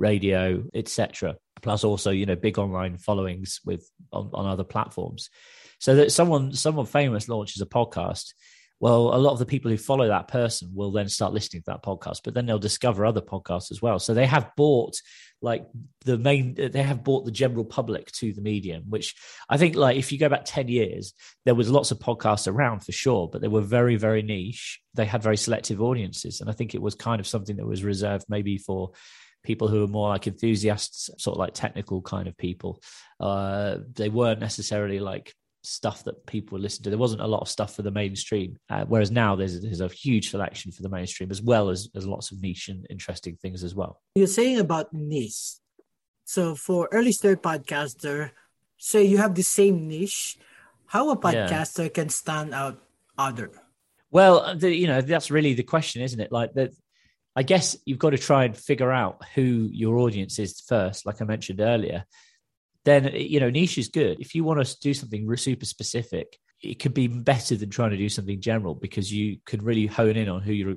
radio, 0.00 0.64
etc. 0.74 1.36
Plus, 1.62 1.84
also 1.84 2.10
you 2.10 2.26
know 2.26 2.36
big 2.36 2.58
online 2.58 2.96
followings 2.96 3.60
with 3.64 3.88
on, 4.12 4.30
on 4.32 4.46
other 4.46 4.64
platforms. 4.64 5.30
So 5.78 5.94
that 5.96 6.12
someone 6.12 6.52
someone 6.54 6.86
famous 6.86 7.28
launches 7.28 7.60
a 7.62 7.66
podcast, 7.66 8.32
well, 8.80 9.14
a 9.14 9.18
lot 9.18 9.32
of 9.32 9.38
the 9.38 9.46
people 9.46 9.70
who 9.70 9.76
follow 9.76 10.08
that 10.08 10.28
person 10.28 10.70
will 10.74 10.90
then 10.90 11.08
start 11.10 11.34
listening 11.34 11.60
to 11.62 11.70
that 11.70 11.82
podcast, 11.82 12.20
but 12.24 12.32
then 12.32 12.46
they'll 12.46 12.58
discover 12.58 13.04
other 13.04 13.20
podcasts 13.20 13.70
as 13.70 13.82
well. 13.82 13.98
So 13.98 14.14
they 14.14 14.24
have 14.24 14.50
bought 14.56 14.96
like 15.42 15.66
the 16.04 16.16
main, 16.16 16.54
they 16.54 16.82
have 16.82 17.04
bought 17.04 17.26
the 17.26 17.30
general 17.30 17.64
public 17.64 18.10
to 18.12 18.32
the 18.32 18.40
medium, 18.40 18.84
which 18.88 19.14
I 19.50 19.58
think 19.58 19.76
like 19.76 19.98
if 19.98 20.10
you 20.12 20.18
go 20.18 20.30
back 20.30 20.42
10 20.46 20.68
years, 20.68 21.12
there 21.44 21.54
was 21.54 21.70
lots 21.70 21.90
of 21.90 21.98
podcasts 21.98 22.50
around 22.50 22.80
for 22.80 22.92
sure, 22.92 23.28
but 23.28 23.42
they 23.42 23.48
were 23.48 23.60
very, 23.60 23.96
very 23.96 24.22
niche. 24.22 24.80
They 24.94 25.04
had 25.04 25.22
very 25.22 25.36
selective 25.36 25.82
audiences. 25.82 26.40
And 26.40 26.48
I 26.48 26.54
think 26.54 26.74
it 26.74 26.82
was 26.82 26.94
kind 26.94 27.20
of 27.20 27.26
something 27.26 27.56
that 27.56 27.66
was 27.66 27.84
reserved 27.84 28.26
maybe 28.28 28.56
for 28.56 28.92
people 29.42 29.68
who 29.68 29.84
are 29.84 29.88
more 29.88 30.08
like 30.08 30.26
enthusiasts, 30.26 31.10
sort 31.18 31.36
of 31.36 31.38
like 31.38 31.54
technical 31.54 32.00
kind 32.00 32.28
of 32.28 32.36
people. 32.36 32.82
Uh, 33.18 33.78
they 33.94 34.08
weren't 34.08 34.40
necessarily 34.40 35.00
like 35.00 35.34
stuff 35.62 36.04
that 36.04 36.26
people 36.26 36.56
would 36.56 36.62
listen 36.62 36.82
to. 36.84 36.90
There 36.90 36.98
wasn't 36.98 37.22
a 37.22 37.26
lot 37.26 37.40
of 37.40 37.48
stuff 37.48 37.74
for 37.74 37.82
the 37.82 37.90
mainstream, 37.90 38.56
uh, 38.68 38.84
whereas 38.86 39.10
now 39.10 39.36
there's 39.36 39.60
there's 39.60 39.80
a 39.80 39.88
huge 39.88 40.30
selection 40.30 40.72
for 40.72 40.82
the 40.82 40.88
mainstream 40.88 41.30
as 41.30 41.42
well 41.42 41.68
as 41.68 41.88
as 41.94 42.06
lots 42.06 42.32
of 42.32 42.40
niche 42.40 42.68
and 42.68 42.86
interesting 42.90 43.36
things 43.36 43.62
as 43.64 43.74
well. 43.74 44.00
You're 44.14 44.26
saying 44.26 44.58
about 44.58 44.92
niche. 44.92 45.56
So 46.24 46.54
for 46.54 46.88
early 46.92 47.12
start 47.12 47.42
podcaster, 47.42 48.30
say 48.78 49.04
you 49.04 49.18
have 49.18 49.34
the 49.34 49.42
same 49.42 49.88
niche, 49.88 50.38
how 50.86 51.10
a 51.10 51.16
podcaster 51.16 51.84
yeah. 51.84 51.88
can 51.88 52.08
stand 52.08 52.54
out 52.54 52.80
other. 53.18 53.50
Well, 54.10 54.56
the, 54.56 54.74
you 54.74 54.86
know 54.86 55.00
that's 55.00 55.30
really 55.30 55.54
the 55.54 55.62
question, 55.62 56.02
isn't 56.02 56.20
it? 56.20 56.32
Like 56.32 56.54
that. 56.54 56.72
I 57.36 57.44
guess 57.44 57.76
you've 57.86 58.00
got 58.00 58.10
to 58.10 58.18
try 58.18 58.42
and 58.42 58.56
figure 58.56 58.90
out 58.90 59.22
who 59.36 59.68
your 59.70 59.98
audience 59.98 60.40
is 60.40 60.60
first, 60.66 61.06
like 61.06 61.22
I 61.22 61.24
mentioned 61.24 61.60
earlier 61.60 62.04
then 62.84 63.06
eh, 63.06 63.16
you 63.18 63.40
know 63.40 63.50
niche 63.50 63.78
is 63.78 63.88
good. 63.88 64.20
If 64.20 64.34
you 64.34 64.44
want 64.44 64.64
to 64.64 64.76
do 64.80 64.94
something 64.94 65.36
super 65.36 65.66
specific, 65.66 66.38
it 66.62 66.78
could 66.78 66.92
be 66.92 67.06
better 67.06 67.56
than 67.56 67.70
trying 67.70 67.90
to 67.90 67.96
do 67.96 68.08
something 68.08 68.40
general 68.40 68.74
because 68.74 69.12
you 69.12 69.38
can 69.46 69.62
really 69.62 69.86
hone 69.86 70.16
in 70.16 70.28
on 70.28 70.42
who 70.42 70.52
your 70.52 70.74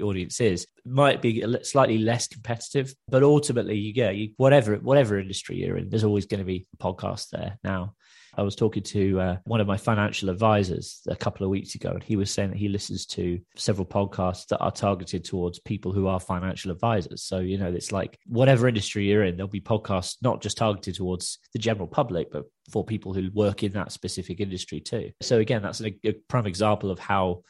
audience 0.00 0.40
is. 0.40 0.62
It 0.62 0.90
might 0.90 1.20
be 1.20 1.44
slightly 1.62 1.98
less 1.98 2.26
competitive, 2.26 2.94
but 3.08 3.22
ultimately, 3.22 3.76
you 3.76 3.92
get 3.92 4.16
you, 4.16 4.30
whatever 4.36 4.76
whatever 4.76 5.18
industry 5.18 5.56
you're 5.56 5.76
in. 5.76 5.90
There's 5.90 6.04
always 6.04 6.26
going 6.26 6.40
to 6.40 6.44
be 6.44 6.66
a 6.72 6.82
podcast 6.82 7.30
there 7.30 7.58
now. 7.62 7.94
I 8.36 8.42
was 8.42 8.54
talking 8.54 8.82
to 8.84 9.20
uh, 9.20 9.36
one 9.44 9.60
of 9.60 9.66
my 9.66 9.76
financial 9.76 10.28
advisors 10.28 11.00
a 11.08 11.16
couple 11.16 11.44
of 11.44 11.50
weeks 11.50 11.74
ago, 11.74 11.90
and 11.90 12.02
he 12.02 12.16
was 12.16 12.30
saying 12.30 12.50
that 12.50 12.58
he 12.58 12.68
listens 12.68 13.06
to 13.06 13.40
several 13.56 13.86
podcasts 13.86 14.46
that 14.48 14.58
are 14.58 14.70
targeted 14.70 15.24
towards 15.24 15.58
people 15.58 15.92
who 15.92 16.06
are 16.06 16.20
financial 16.20 16.70
advisors. 16.70 17.22
So, 17.22 17.38
you 17.38 17.58
know, 17.58 17.72
it's 17.72 17.92
like 17.92 18.18
whatever 18.26 18.68
industry 18.68 19.06
you're 19.06 19.24
in, 19.24 19.36
there'll 19.36 19.48
be 19.48 19.60
podcasts 19.60 20.16
not 20.22 20.42
just 20.42 20.58
targeted 20.58 20.96
towards 20.96 21.38
the 21.52 21.58
general 21.58 21.86
public, 21.86 22.30
but 22.30 22.44
for 22.70 22.84
people 22.84 23.14
who 23.14 23.30
work 23.32 23.62
in 23.62 23.72
that 23.72 23.92
specific 23.92 24.40
industry 24.40 24.80
too. 24.80 25.12
So, 25.22 25.38
again, 25.38 25.62
that's 25.62 25.80
a, 25.80 25.96
a 26.04 26.12
prime 26.28 26.46
example 26.46 26.90
of 26.90 26.98
how 26.98 27.42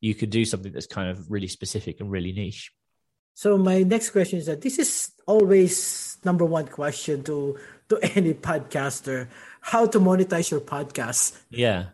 you 0.00 0.14
can 0.14 0.28
do 0.28 0.44
something 0.44 0.72
that's 0.72 0.86
kind 0.86 1.08
of 1.08 1.30
really 1.30 1.48
specific 1.48 2.00
and 2.00 2.10
really 2.10 2.32
niche. 2.32 2.70
So 3.34 3.58
my 3.58 3.82
next 3.82 4.10
question 4.10 4.38
is 4.38 4.46
that 4.46 4.60
this 4.60 4.78
is 4.78 5.10
always 5.26 6.18
number 6.24 6.44
one 6.44 6.68
question 6.68 7.22
to 7.24 7.58
to 7.88 7.98
any 8.16 8.34
podcaster 8.34 9.28
how 9.64 9.86
to 9.86 9.98
monetize 9.98 10.50
your 10.50 10.60
podcast. 10.60 11.40
Yeah, 11.48 11.86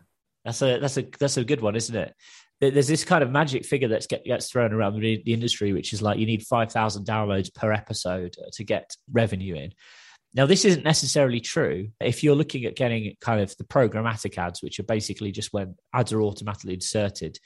that's 0.43 0.61
a 0.61 0.77
that's 0.79 0.97
a 0.97 1.07
that's 1.17 1.37
a 1.37 1.45
good 1.45 1.61
one, 1.61 1.77
isn't 1.77 1.95
it? 1.95 2.13
There's 2.59 2.87
this 2.87 3.05
kind 3.05 3.23
of 3.23 3.31
magic 3.31 3.65
figure 3.65 3.87
that 3.87 4.07
get, 4.07 4.23
gets 4.25 4.51
thrown 4.51 4.71
around 4.71 4.99
the, 4.99 5.23
the 5.25 5.33
industry, 5.33 5.73
which 5.73 5.93
is 5.93 6.01
like 6.01 6.19
you 6.19 6.25
need 6.25 6.45
five 6.45 6.71
thousand 6.71 7.07
downloads 7.07 7.51
per 7.53 7.71
episode 7.71 8.35
to 8.53 8.63
get 8.65 8.95
revenue 9.11 9.55
in. 9.55 9.71
Now, 10.33 10.45
this 10.45 10.65
isn't 10.65 10.83
necessarily 10.83 11.39
true. 11.39 11.89
If 11.99 12.23
you're 12.23 12.35
looking 12.35 12.65
at 12.65 12.75
getting 12.75 13.15
kind 13.21 13.41
of 13.41 13.55
the 13.57 13.63
programmatic 13.63 14.37
ads, 14.37 14.61
which 14.61 14.79
are 14.79 14.83
basically 14.83 15.31
just 15.31 15.53
when 15.53 15.75
ads 15.93 16.11
are 16.11 16.21
automatically 16.21 16.73
inserted, 16.73 17.39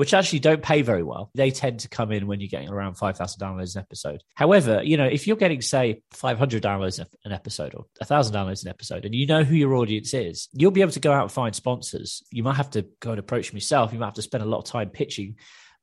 which 0.00 0.14
actually 0.14 0.38
don't 0.38 0.62
pay 0.62 0.80
very 0.80 1.02
well. 1.02 1.30
They 1.34 1.50
tend 1.50 1.80
to 1.80 1.88
come 1.90 2.10
in 2.10 2.26
when 2.26 2.40
you're 2.40 2.48
getting 2.48 2.70
around 2.70 2.94
5,000 2.94 3.38
downloads 3.38 3.76
an 3.76 3.82
episode. 3.82 4.22
However, 4.34 4.82
you 4.82 4.96
know, 4.96 5.04
if 5.04 5.26
you're 5.26 5.36
getting, 5.36 5.60
say, 5.60 6.00
500 6.12 6.62
downloads 6.62 7.04
an 7.26 7.32
episode 7.32 7.74
or 7.74 7.84
1,000 7.98 8.34
downloads 8.34 8.62
an 8.62 8.70
episode, 8.70 9.04
and 9.04 9.14
you 9.14 9.26
know 9.26 9.44
who 9.44 9.54
your 9.54 9.74
audience 9.74 10.14
is, 10.14 10.48
you'll 10.54 10.70
be 10.70 10.80
able 10.80 10.92
to 10.92 11.00
go 11.00 11.12
out 11.12 11.24
and 11.24 11.32
find 11.32 11.54
sponsors. 11.54 12.22
You 12.30 12.42
might 12.42 12.56
have 12.56 12.70
to 12.70 12.86
go 13.00 13.10
and 13.10 13.18
approach 13.18 13.50
them 13.50 13.58
yourself. 13.58 13.92
You 13.92 13.98
might 13.98 14.06
have 14.06 14.14
to 14.14 14.22
spend 14.22 14.42
a 14.42 14.46
lot 14.46 14.60
of 14.60 14.64
time 14.64 14.88
pitching 14.88 15.36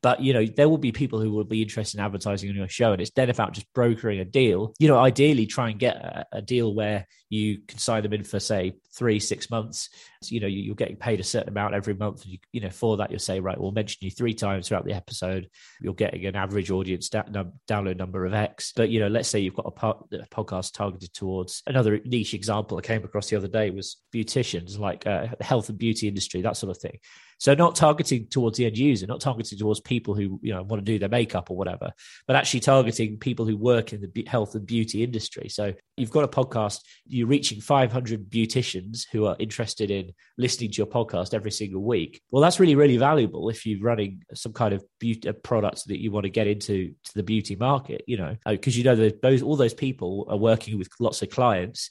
but 0.03 0.21
you 0.21 0.34
know, 0.34 0.45
there 0.45 0.69
will 0.69 0.77
be 0.77 0.91
people 0.91 1.19
who 1.19 1.32
will 1.32 1.43
be 1.43 1.62
interested 1.62 1.97
in 1.97 2.06
advertising 2.06 2.49
on 2.49 2.56
your 2.56 2.67
show, 2.67 2.91
and 2.91 3.01
it's 3.01 3.12
then 3.12 3.30
about 3.30 3.53
just 3.53 3.71
brokering 3.73 4.19
a 4.19 4.25
deal. 4.25 4.73
You 4.80 4.88
know, 4.88 4.97
ideally 4.97 5.47
try 5.47 5.69
and 5.69 5.80
get 5.80 5.95
a, 5.95 6.25
a 6.34 6.41
deal 6.41 6.73
where 6.73 7.08
you 7.30 7.60
can 7.67 7.80
sign 7.80 8.03
them 8.03 8.13
in 8.13 8.23
for 8.23 8.39
say 8.39 8.73
three, 8.95 9.19
six 9.19 9.49
months. 9.49 9.89
You 10.32 10.40
know, 10.40 10.48
you, 10.48 10.72
are 10.72 10.76
getting 10.76 10.96
paid 10.96 11.20
a 11.20 11.24
certain 11.24 11.50
amount 11.50 11.74
every 11.74 11.94
month. 11.94 12.26
You, 12.26 12.38
you 12.52 12.62
know, 12.62 12.70
for 12.70 12.98
that, 12.98 13.12
you'll 13.12 13.20
say, 13.20 13.40
right, 13.40 13.60
we'll 13.60 13.72
mention 13.72 14.00
you 14.02 14.12
three 14.12 14.34
times 14.34 14.68
throughout 14.68 14.86
the 14.86 14.94
episode. 14.94 15.50
You're 15.82 15.94
getting 15.94 16.26
an 16.26 16.36
average 16.36 16.72
audience 16.72 17.10
da- 17.10 17.24
num- 17.30 17.54
download 17.68 17.98
number 17.98 18.26
of 18.26 18.34
X. 18.34 18.74
But, 18.76 18.90
you 18.90 19.00
know, 19.00 19.08
let's 19.08 19.30
say 19.30 19.40
you've 19.40 19.56
got 19.56 19.68
a, 19.68 19.72
po- 19.72 20.08
a, 20.12 20.28
podcast 20.28 20.74
targeted 20.74 21.13
towards 21.13 21.63
another 21.68 22.00
niche 22.06 22.34
example 22.34 22.78
I 22.78 22.82
came 22.82 23.04
across 23.04 23.30
the 23.30 23.38
other 23.38 23.48
day 23.48 23.70
was 23.70 23.98
beauticians, 24.13 24.78
like 24.78 25.08
uh, 25.08 25.28
health 25.42 25.70
and 25.70 25.78
beauty 25.78 26.08
industry, 26.08 26.42
that 26.42 26.58
sort 26.58 26.76
of 26.76 26.82
thing. 26.82 27.00
So 27.40 27.54
not 27.54 27.76
targeting 27.76 28.28
towards 28.28 28.58
the 28.58 28.66
end 28.66 28.78
user, 28.78 29.06
not 29.06 29.22
targeting 29.22 29.60
towards 29.60 29.80
people 29.80 30.16
who 30.16 30.40
you 30.42 30.54
know 30.54 30.63
want 30.63 30.84
to 30.84 30.92
do 30.92 30.98
their 30.98 31.10
makeup 31.10 31.52
or 31.52 31.58
whatever, 31.58 31.92
but 32.26 32.36
actually 32.36 32.62
targeting 32.62 33.18
people 33.18 33.46
who 33.46 33.56
work 33.56 33.94
in 33.94 34.02
the 34.02 34.26
health 34.28 34.56
and 34.56 34.66
beauty 34.66 35.04
industry. 35.04 35.50
So 35.50 35.74
you've 35.96 36.12
got 36.12 36.24
a 36.24 36.28
podcast, 36.28 36.82
you're 37.06 37.28
reaching 37.28 37.62
500 37.62 38.30
beauticians 38.30 39.06
who 39.12 39.26
are 39.26 39.36
interested 39.40 39.92
in 39.92 40.13
listening 40.38 40.71
to 40.71 40.77
your 40.77 40.88
podcast 40.88 41.34
every 41.34 41.51
single 41.51 41.84
week. 41.84 42.21
Well, 42.32 42.41
that's 42.41 42.60
really 42.60 42.75
really 42.75 42.97
valuable 42.97 43.49
if 43.49 43.65
you're 43.65 43.82
running 43.82 44.23
some 44.34 44.53
kind 44.53 44.73
of 44.73 44.84
beauty 44.99 45.32
product 45.32 45.88
that 45.88 46.01
you 46.01 46.12
want 46.12 46.25
to 46.25 46.30
get 46.30 46.47
into 46.47 46.93
to 47.03 47.13
the 47.15 47.23
beauty 47.23 47.56
market. 47.56 48.03
You 48.08 48.17
know, 48.17 48.36
because 48.45 48.75
uh, 48.75 48.77
you 48.77 48.84
know 48.84 48.95
that 48.95 49.21
those 49.21 49.41
all 49.41 49.56
those 49.56 49.73
people 49.73 50.27
are 50.30 50.38
working 50.38 50.77
with 50.77 50.89
lots 50.99 51.21
of 51.21 51.30
clients 51.30 51.89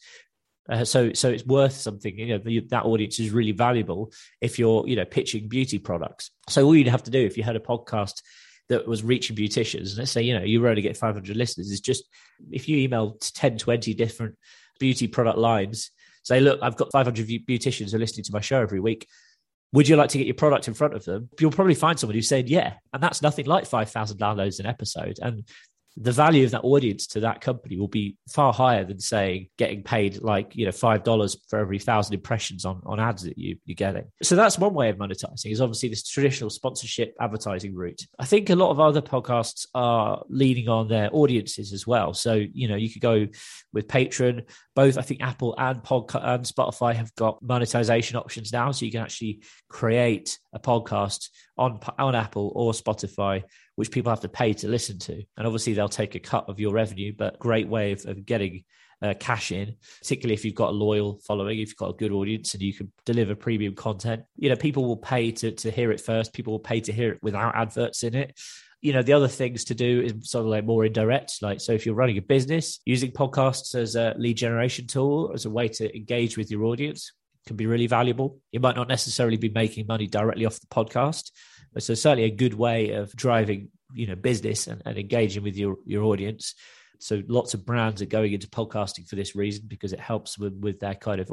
uh, 0.69 0.85
so, 0.85 1.13
so 1.13 1.31
it's 1.31 1.47
worth 1.47 1.73
something. 1.73 2.19
You 2.19 2.27
know, 2.27 2.39
the, 2.39 2.61
that 2.71 2.85
audience 2.85 3.21
is 3.21 3.31
really 3.31 3.53
valuable 3.53 4.13
if 4.41 4.59
you're, 4.59 4.87
you 4.87 4.97
know, 4.97 5.05
pitching 5.05 5.49
beauty 5.49 5.79
products. 5.79 6.31
So 6.49 6.65
all 6.65 6.75
you'd 6.75 6.89
have 6.89 7.05
to 7.05 7.11
do 7.11 7.25
if 7.25 7.37
you 7.37 7.43
had 7.43 7.57
a 7.57 7.61
podcast 7.61 8.23
that 8.69 8.87
was 8.87 9.05
reaching 9.05 9.37
beauticians, 9.37 9.97
let's 9.97 10.11
say, 10.11 10.23
you 10.23 10.37
know, 10.37 10.45
you 10.45 10.67
only 10.67 10.83
get 10.83 10.97
500 10.97 11.37
listeners, 11.37 11.71
is 11.71 11.81
just 11.81 12.05
if 12.51 12.69
you 12.69 12.79
email 12.79 13.17
10, 13.21 13.59
20 13.59 13.95
different 13.95 14.35
beauty 14.81 15.07
product 15.07 15.39
lines, 15.39 15.91
say, 16.27 16.41
look, 16.41 16.59
I've 16.61 16.77
got 16.77 16.91
500 16.91 17.25
beauticians 17.47 17.91
who 17.93 17.97
are 17.97 18.01
listening 18.01 18.25
to 18.25 18.33
my 18.33 18.41
show 18.41 18.61
every 18.61 18.81
week. 18.81 19.07
Would 19.73 19.89
you 19.89 19.95
like 19.95 20.11
to 20.11 20.19
get 20.19 20.27
your 20.27 20.35
product 20.35 20.67
in 20.67 20.75
front 20.75 20.95
of 20.95 21.05
them? 21.05 21.29
You'll 21.39 21.53
probably 21.53 21.77
find 21.77 21.99
someone 21.99 22.17
who 22.17 22.23
said, 22.23 22.49
yeah. 22.49 22.75
And 22.93 23.01
that's 23.01 23.23
nothing 23.23 23.47
like 23.47 23.65
5,000 23.65 24.19
downloads 24.19 24.59
an 24.59 24.67
episode. 24.67 25.19
And 25.23 25.45
the 25.99 26.13
value 26.13 26.45
of 26.45 26.51
that 26.51 26.63
audience 26.63 27.07
to 27.07 27.21
that 27.21 27.41
company 27.41 27.79
will 27.79 27.89
be 27.89 28.19
far 28.29 28.53
higher 28.53 28.85
than 28.85 29.01
saying 29.01 29.49
getting 29.57 29.83
paid 29.83 30.21
like 30.21 30.55
you 30.55 30.67
know 30.67 30.73
five 30.73 31.03
dollars 31.03 31.37
for 31.49 31.59
every 31.59 31.79
thousand 31.79 32.15
impressions 32.15 32.67
on, 32.67 32.83
on 32.85 33.01
ads 33.01 33.23
that 33.23 33.39
you, 33.39 33.57
you're 33.65 33.75
getting. 33.75 34.05
So 34.23 34.37
that's 34.37 34.59
one 34.59 34.75
way 34.75 34.91
of 34.91 34.97
monetizing 34.97 35.51
is 35.51 35.61
obviously 35.61 35.89
this 35.89 36.07
traditional 36.07 36.51
sponsorship 36.51 37.15
advertising 37.19 37.75
route. 37.75 38.03
I 38.19 38.27
think 38.27 38.51
a 38.51 38.57
lot 38.57 38.71
of 38.71 38.81
other 38.81 39.01
podcasts 39.01 39.67
are 39.75 40.23
leaning 40.29 40.69
on 40.69 40.89
their 40.89 41.09
audiences 41.13 41.73
as 41.73 41.87
well. 41.87 42.13
So 42.13 42.35
you 42.35 42.69
know 42.69 42.77
you 42.77 42.91
could 42.91 43.03
go 43.03 43.27
with 43.73 43.89
patreon. 43.89 44.45
Both 44.75 44.99
i 44.99 45.03
think 45.03 45.23
apple 45.23 45.55
and 45.57 45.83
podcast 45.83 46.23
and 46.23 46.45
spotify 46.45 46.95
have 46.95 47.15
got 47.15 47.43
monetization 47.43 48.17
options 48.17 48.53
now. 48.53 48.71
So 48.71 48.85
you 48.85 48.93
can 48.93 49.01
actually 49.03 49.43
create 49.71 50.39
a 50.53 50.59
podcast 50.59 51.31
on 51.57 51.81
on 51.99 52.15
apple 52.15 52.53
or 52.55 52.73
spotify 52.73 53.45
which 53.77 53.91
people 53.91 54.11
have 54.11 54.21
to 54.21 54.29
pay 54.29 54.53
to 54.55 54.69
listen 54.69 54.99
to. 54.99 55.23
And 55.37 55.47
obviously, 55.47 55.73
they'll 55.73 55.89
take 55.89 56.15
a 56.15 56.21
cut 56.21 56.49
of 56.49 56.59
your 56.59 56.73
revenue, 56.73 57.15
but 57.17 57.39
great 57.39 57.69
way 57.69 57.93
of, 57.93 58.05
of 58.07 58.27
getting 58.27 58.65
uh, 59.03 59.15
cash 59.19 59.53
in, 59.53 59.77
particularly 60.01 60.35
if 60.35 60.45
you've 60.45 60.55
got 60.55 60.71
a 60.71 60.73
loyal 60.73 61.21
following, 61.27 61.59
if 61.59 61.69
you've 61.69 61.77
got 61.77 61.91
a 61.91 61.97
good 61.97 62.13
audience 62.13 62.55
and 62.55 62.63
you 62.63 62.73
can 62.73 62.91
deliver 63.05 63.35
premium 63.35 63.75
content. 63.75 64.23
You 64.37 64.49
know, 64.49 64.57
people 64.57 64.85
will 64.85 64.97
pay 64.97 65.31
to, 65.33 65.53
to 65.53 65.71
hear 65.71 65.93
it 65.93 66.01
first, 66.01 66.33
people 66.33 66.53
will 66.53 66.61
pay 66.61 66.81
to 66.81 66.93
hear 66.93 67.13
it 67.13 67.23
without 67.23 67.55
adverts 67.55 68.03
in 68.03 68.15
it. 68.15 68.39
You 68.81 68.93
know, 68.93 69.03
the 69.03 69.15
other 69.15 69.29
things 69.29 69.65
to 69.65 69.75
do 69.75 70.03
is 70.03 70.31
sort 70.31 70.45
of 70.45 70.51
like 70.51 70.65
more 70.65 70.85
indirect. 70.85 71.43
Like, 71.43 71.61
so 71.61 71.73
if 71.73 71.87
you're 71.87 71.95
running 71.95 72.19
a 72.19 72.23
business, 72.23 72.81
using 72.85 73.11
podcasts 73.11 73.75
as 73.75 73.97
a 73.97 74.15
lead 74.17 74.37
generation 74.37 74.87
tool, 74.87 75.33
as 75.35 75.45
a 75.45 75.51
way 75.51 75.69
to 75.69 75.97
engage 75.97 76.37
with 76.37 76.51
your 76.51 76.65
audience, 76.65 77.13
can 77.47 77.57
be 77.57 77.67
really 77.67 77.87
valuable. 77.87 78.39
You 78.53 78.61
might 78.61 78.77
not 78.77 78.89
necessarily 78.89 79.37
be 79.37 79.49
making 79.49 79.87
money 79.87 80.07
directly 80.07 80.47
off 80.47 80.61
the 80.61 80.67
podcast, 80.67 81.31
so 81.83 81.95
certainly 81.95 82.25
a 82.25 82.35
good 82.35 82.55
way 82.55 82.91
of 82.91 83.15
driving, 83.15 83.69
you 83.93 84.07
know, 84.07 84.17
business 84.17 84.67
and, 84.67 84.83
and 84.85 84.99
engaging 84.99 85.43
with 85.43 85.57
your 85.57 85.77
your 85.85 86.05
audience. 86.05 86.55
So 86.99 87.23
lots 87.29 87.55
of 87.55 87.67
brands 87.67 88.01
are 88.01 88.07
going 88.07 88.33
into 88.33 88.49
podcasting 88.49 89.07
for 89.07 89.17
this 89.17 89.37
reason 89.37 89.65
because 89.69 89.93
it 89.93 90.01
helps 90.01 90.39
with 90.39 90.55
with 90.55 90.81
their 90.81 90.95
kind 90.95 91.21
of 91.21 91.31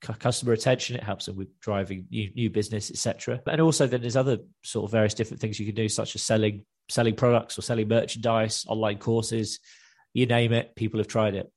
customer 0.00 0.52
attention. 0.52 0.96
It 0.96 1.02
helps 1.02 1.26
them 1.26 1.36
with 1.36 1.58
driving 1.60 2.06
new, 2.10 2.30
new 2.34 2.50
business, 2.50 2.90
etc. 2.90 3.40
And 3.46 3.60
also, 3.60 3.86
then 3.86 4.00
there's 4.00 4.16
other 4.16 4.38
sort 4.62 4.84
of 4.84 4.92
various 4.92 5.14
different 5.14 5.40
things 5.40 5.58
you 5.58 5.66
can 5.66 5.74
do, 5.74 5.88
such 5.88 6.14
as 6.14 6.22
selling 6.22 6.64
selling 6.88 7.14
products 7.14 7.58
or 7.58 7.62
selling 7.62 7.88
merchandise, 7.88 8.64
online 8.68 8.98
courses. 8.98 9.60
you 10.12 10.26
name 10.26 10.52
it, 10.52 10.74
people 10.74 10.98
have 10.98 11.06
tried 11.06 11.34
it. 11.34 11.50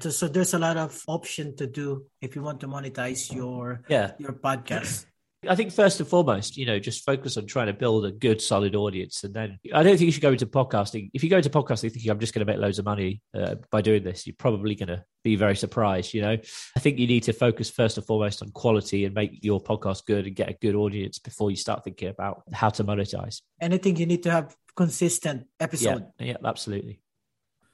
So, 0.00 0.10
so 0.10 0.28
there's 0.28 0.54
a 0.54 0.58
lot 0.58 0.76
of 0.76 1.02
option 1.06 1.56
to 1.56 1.66
do 1.66 2.06
if 2.22 2.36
you 2.36 2.42
want 2.42 2.60
to 2.60 2.68
monetize 2.68 3.32
your 3.32 3.82
yeah 3.88 4.12
your 4.18 4.32
podcast. 4.32 5.06
I 5.46 5.54
think 5.54 5.72
first 5.72 6.00
and 6.00 6.08
foremost, 6.08 6.56
you 6.56 6.66
know, 6.66 6.78
just 6.80 7.04
focus 7.04 7.36
on 7.36 7.46
trying 7.46 7.68
to 7.68 7.72
build 7.72 8.04
a 8.04 8.10
good, 8.10 8.42
solid 8.42 8.74
audience, 8.74 9.22
and 9.22 9.32
then 9.32 9.58
I 9.72 9.82
don't 9.82 9.96
think 9.96 10.06
you 10.06 10.12
should 10.12 10.22
go 10.22 10.32
into 10.32 10.46
podcasting. 10.46 11.10
If 11.14 11.22
you 11.22 11.30
go 11.30 11.36
into 11.36 11.50
podcasting 11.50 11.92
thinking 11.92 12.10
I'm 12.10 12.18
just 12.18 12.34
going 12.34 12.44
to 12.44 12.52
make 12.52 12.60
loads 12.60 12.78
of 12.80 12.84
money 12.84 13.22
uh, 13.34 13.54
by 13.70 13.80
doing 13.80 14.02
this, 14.02 14.26
you're 14.26 14.34
probably 14.36 14.74
going 14.74 14.88
to 14.88 15.04
be 15.22 15.36
very 15.36 15.54
surprised. 15.54 16.12
You 16.12 16.22
know, 16.22 16.36
I 16.76 16.80
think 16.80 16.98
you 16.98 17.06
need 17.06 17.22
to 17.24 17.32
focus 17.32 17.70
first 17.70 17.98
and 17.98 18.06
foremost 18.06 18.42
on 18.42 18.50
quality 18.50 19.04
and 19.04 19.14
make 19.14 19.44
your 19.44 19.60
podcast 19.62 20.06
good 20.06 20.26
and 20.26 20.34
get 20.34 20.48
a 20.48 20.54
good 20.54 20.74
audience 20.74 21.20
before 21.20 21.50
you 21.50 21.56
start 21.56 21.84
thinking 21.84 22.08
about 22.08 22.42
how 22.52 22.70
to 22.70 22.82
monetize. 22.82 23.40
Anything 23.60 23.96
you 23.96 24.06
need 24.06 24.24
to 24.24 24.30
have 24.32 24.56
consistent 24.76 25.46
episode. 25.60 26.06
Yeah, 26.18 26.26
yeah 26.26 26.36
absolutely. 26.44 27.00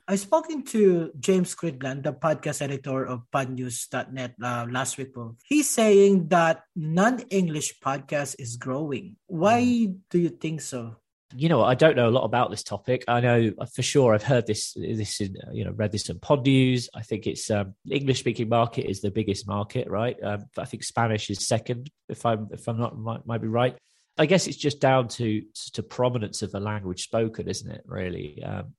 I 0.06 0.16
spoken 0.16 0.64
to 0.64 1.12
James 1.18 1.54
Cridland, 1.54 2.02
the 2.02 2.12
podcast 2.12 2.60
editor 2.60 3.06
of 3.06 3.22
podnews.net 3.32 4.34
uh, 4.42 4.66
last 4.70 4.98
week. 4.98 5.14
He's 5.44 5.70
saying 5.70 6.28
that 6.28 6.64
non-English 6.76 7.80
podcast 7.80 8.36
is 8.38 8.58
growing. 8.58 9.16
Why 9.28 9.62
mm. 9.62 9.96
do 10.10 10.18
you 10.18 10.28
think 10.28 10.60
so? 10.60 10.96
You 11.34 11.48
know, 11.48 11.64
I 11.64 11.74
don't 11.74 11.96
know 11.96 12.10
a 12.10 12.12
lot 12.12 12.24
about 12.24 12.50
this 12.50 12.62
topic. 12.62 13.04
I 13.08 13.20
know 13.20 13.52
for 13.74 13.80
sure 13.80 14.14
I've 14.14 14.22
heard 14.22 14.46
this, 14.46 14.74
this 14.74 15.22
in, 15.22 15.36
you 15.52 15.64
know, 15.64 15.70
read 15.70 15.90
this 15.90 16.10
in 16.10 16.20
Pod 16.20 16.44
News. 16.44 16.90
I 16.94 17.00
think 17.00 17.26
it's 17.26 17.50
um, 17.50 17.74
English 17.90 18.20
speaking 18.20 18.50
market 18.50 18.88
is 18.88 19.00
the 19.00 19.10
biggest 19.10 19.48
market, 19.48 19.88
right? 19.88 20.22
Um, 20.22 20.44
I 20.58 20.66
think 20.66 20.84
Spanish 20.84 21.30
is 21.30 21.48
second, 21.48 21.90
if 22.10 22.26
I'm 22.26 22.48
if 22.52 22.68
I'm 22.68 22.78
not 22.78 22.98
might, 22.98 23.26
might 23.26 23.40
be 23.40 23.48
right. 23.48 23.74
I 24.18 24.26
guess 24.26 24.46
it's 24.46 24.58
just 24.58 24.80
down 24.80 25.08
to 25.08 25.42
to 25.72 25.82
prominence 25.82 26.42
of 26.42 26.52
the 26.52 26.60
language 26.60 27.04
spoken, 27.04 27.48
isn't 27.48 27.70
it? 27.70 27.82
Really, 27.86 28.42
um, 28.44 28.74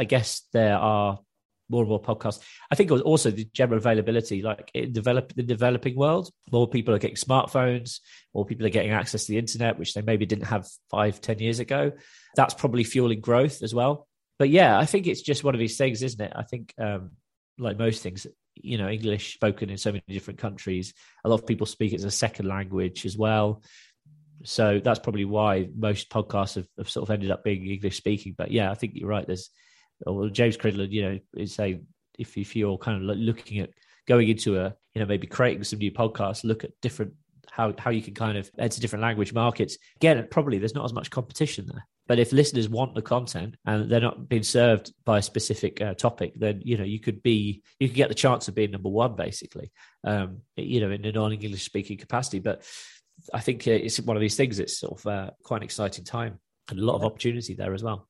I 0.00 0.04
guess 0.04 0.42
there 0.54 0.78
are 0.78 1.18
more 1.68 1.82
and 1.82 1.90
more 1.90 2.02
podcasts. 2.02 2.40
I 2.70 2.74
think 2.74 2.90
it 2.90 2.94
was 2.94 3.02
also 3.02 3.30
the 3.30 3.48
general 3.52 3.78
availability, 3.78 4.40
like 4.42 4.70
in 4.74 4.92
develop 4.92 5.34
the 5.34 5.42
developing 5.42 5.94
world, 5.94 6.30
more 6.50 6.66
people 6.66 6.94
are 6.94 6.98
getting 6.98 7.16
smartphones, 7.16 8.00
more 8.34 8.46
people 8.46 8.66
are 8.66 8.70
getting 8.70 8.92
access 8.92 9.24
to 9.24 9.32
the 9.32 9.38
internet, 9.38 9.78
which 9.78 9.92
they 9.92 10.00
maybe 10.00 10.24
didn't 10.24 10.46
have 10.46 10.66
five, 10.90 11.20
ten 11.20 11.38
years 11.38 11.60
ago. 11.60 11.92
That's 12.34 12.54
probably 12.54 12.84
fueling 12.84 13.20
growth 13.20 13.62
as 13.62 13.74
well. 13.74 14.08
But 14.38 14.48
yeah, 14.48 14.78
I 14.78 14.86
think 14.86 15.06
it's 15.06 15.20
just 15.20 15.44
one 15.44 15.54
of 15.54 15.60
these 15.60 15.76
things, 15.76 16.02
isn't 16.02 16.20
it? 16.20 16.32
I 16.34 16.44
think, 16.44 16.72
um, 16.78 17.10
like 17.58 17.78
most 17.78 18.02
things, 18.02 18.26
you 18.54 18.78
know, 18.78 18.88
English 18.88 19.34
spoken 19.34 19.68
in 19.68 19.76
so 19.76 19.92
many 19.92 20.02
different 20.08 20.40
countries. 20.40 20.94
A 21.24 21.28
lot 21.28 21.40
of 21.40 21.46
people 21.46 21.66
speak 21.66 21.92
it 21.92 21.96
as 21.96 22.04
a 22.04 22.10
second 22.10 22.48
language 22.48 23.04
as 23.04 23.18
well. 23.18 23.62
So 24.44 24.80
that's 24.82 24.98
probably 24.98 25.26
why 25.26 25.68
most 25.76 26.08
podcasts 26.08 26.54
have, 26.54 26.66
have 26.78 26.88
sort 26.88 27.06
of 27.06 27.12
ended 27.12 27.30
up 27.30 27.44
being 27.44 27.66
English 27.66 27.98
speaking. 27.98 28.34
But 28.36 28.50
yeah, 28.50 28.70
I 28.70 28.74
think 28.74 28.94
you're 28.94 29.10
right. 29.10 29.26
There's 29.26 29.50
or 30.06 30.28
James 30.28 30.56
Cridland, 30.56 30.92
you 30.92 31.02
know, 31.02 31.18
is 31.36 31.54
saying 31.54 31.86
if 32.18 32.36
if 32.36 32.54
you're 32.54 32.78
kind 32.78 33.10
of 33.10 33.16
looking 33.16 33.60
at 33.60 33.70
going 34.06 34.28
into 34.28 34.58
a 34.58 34.74
you 34.94 35.00
know 35.00 35.06
maybe 35.06 35.26
creating 35.26 35.64
some 35.64 35.78
new 35.78 35.92
podcasts, 35.92 36.44
look 36.44 36.64
at 36.64 36.72
different 36.80 37.12
how 37.50 37.72
how 37.78 37.90
you 37.90 38.02
can 38.02 38.14
kind 38.14 38.38
of 38.38 38.50
enter 38.58 38.80
different 38.80 39.02
language 39.02 39.32
markets. 39.32 39.76
Again, 39.96 40.26
probably 40.30 40.58
there's 40.58 40.74
not 40.74 40.84
as 40.84 40.92
much 40.92 41.10
competition 41.10 41.66
there. 41.66 41.86
But 42.06 42.18
if 42.18 42.32
listeners 42.32 42.68
want 42.68 42.96
the 42.96 43.02
content 43.02 43.54
and 43.64 43.88
they're 43.88 44.00
not 44.00 44.28
being 44.28 44.42
served 44.42 44.92
by 45.04 45.18
a 45.18 45.22
specific 45.22 45.80
uh, 45.80 45.94
topic, 45.94 46.32
then 46.36 46.60
you 46.64 46.76
know 46.76 46.84
you 46.84 47.00
could 47.00 47.22
be 47.22 47.62
you 47.78 47.88
could 47.88 47.96
get 47.96 48.08
the 48.08 48.14
chance 48.14 48.48
of 48.48 48.54
being 48.54 48.72
number 48.72 48.88
one, 48.88 49.14
basically. 49.14 49.70
Um, 50.04 50.42
you 50.56 50.80
know, 50.80 50.90
in 50.90 51.04
a 51.04 51.12
non-English 51.12 51.62
speaking 51.62 51.98
capacity. 51.98 52.40
But 52.40 52.64
I 53.32 53.40
think 53.40 53.66
uh, 53.66 53.72
it's 53.72 54.00
one 54.00 54.16
of 54.16 54.20
these 54.20 54.36
things. 54.36 54.58
It's 54.58 54.78
sort 54.78 54.98
of 54.98 55.06
uh, 55.06 55.30
quite 55.44 55.58
an 55.58 55.64
exciting 55.64 56.04
time 56.04 56.40
and 56.68 56.78
a 56.78 56.84
lot 56.84 56.96
of 56.96 57.04
opportunity 57.04 57.54
there 57.54 57.74
as 57.74 57.82
well 57.82 58.09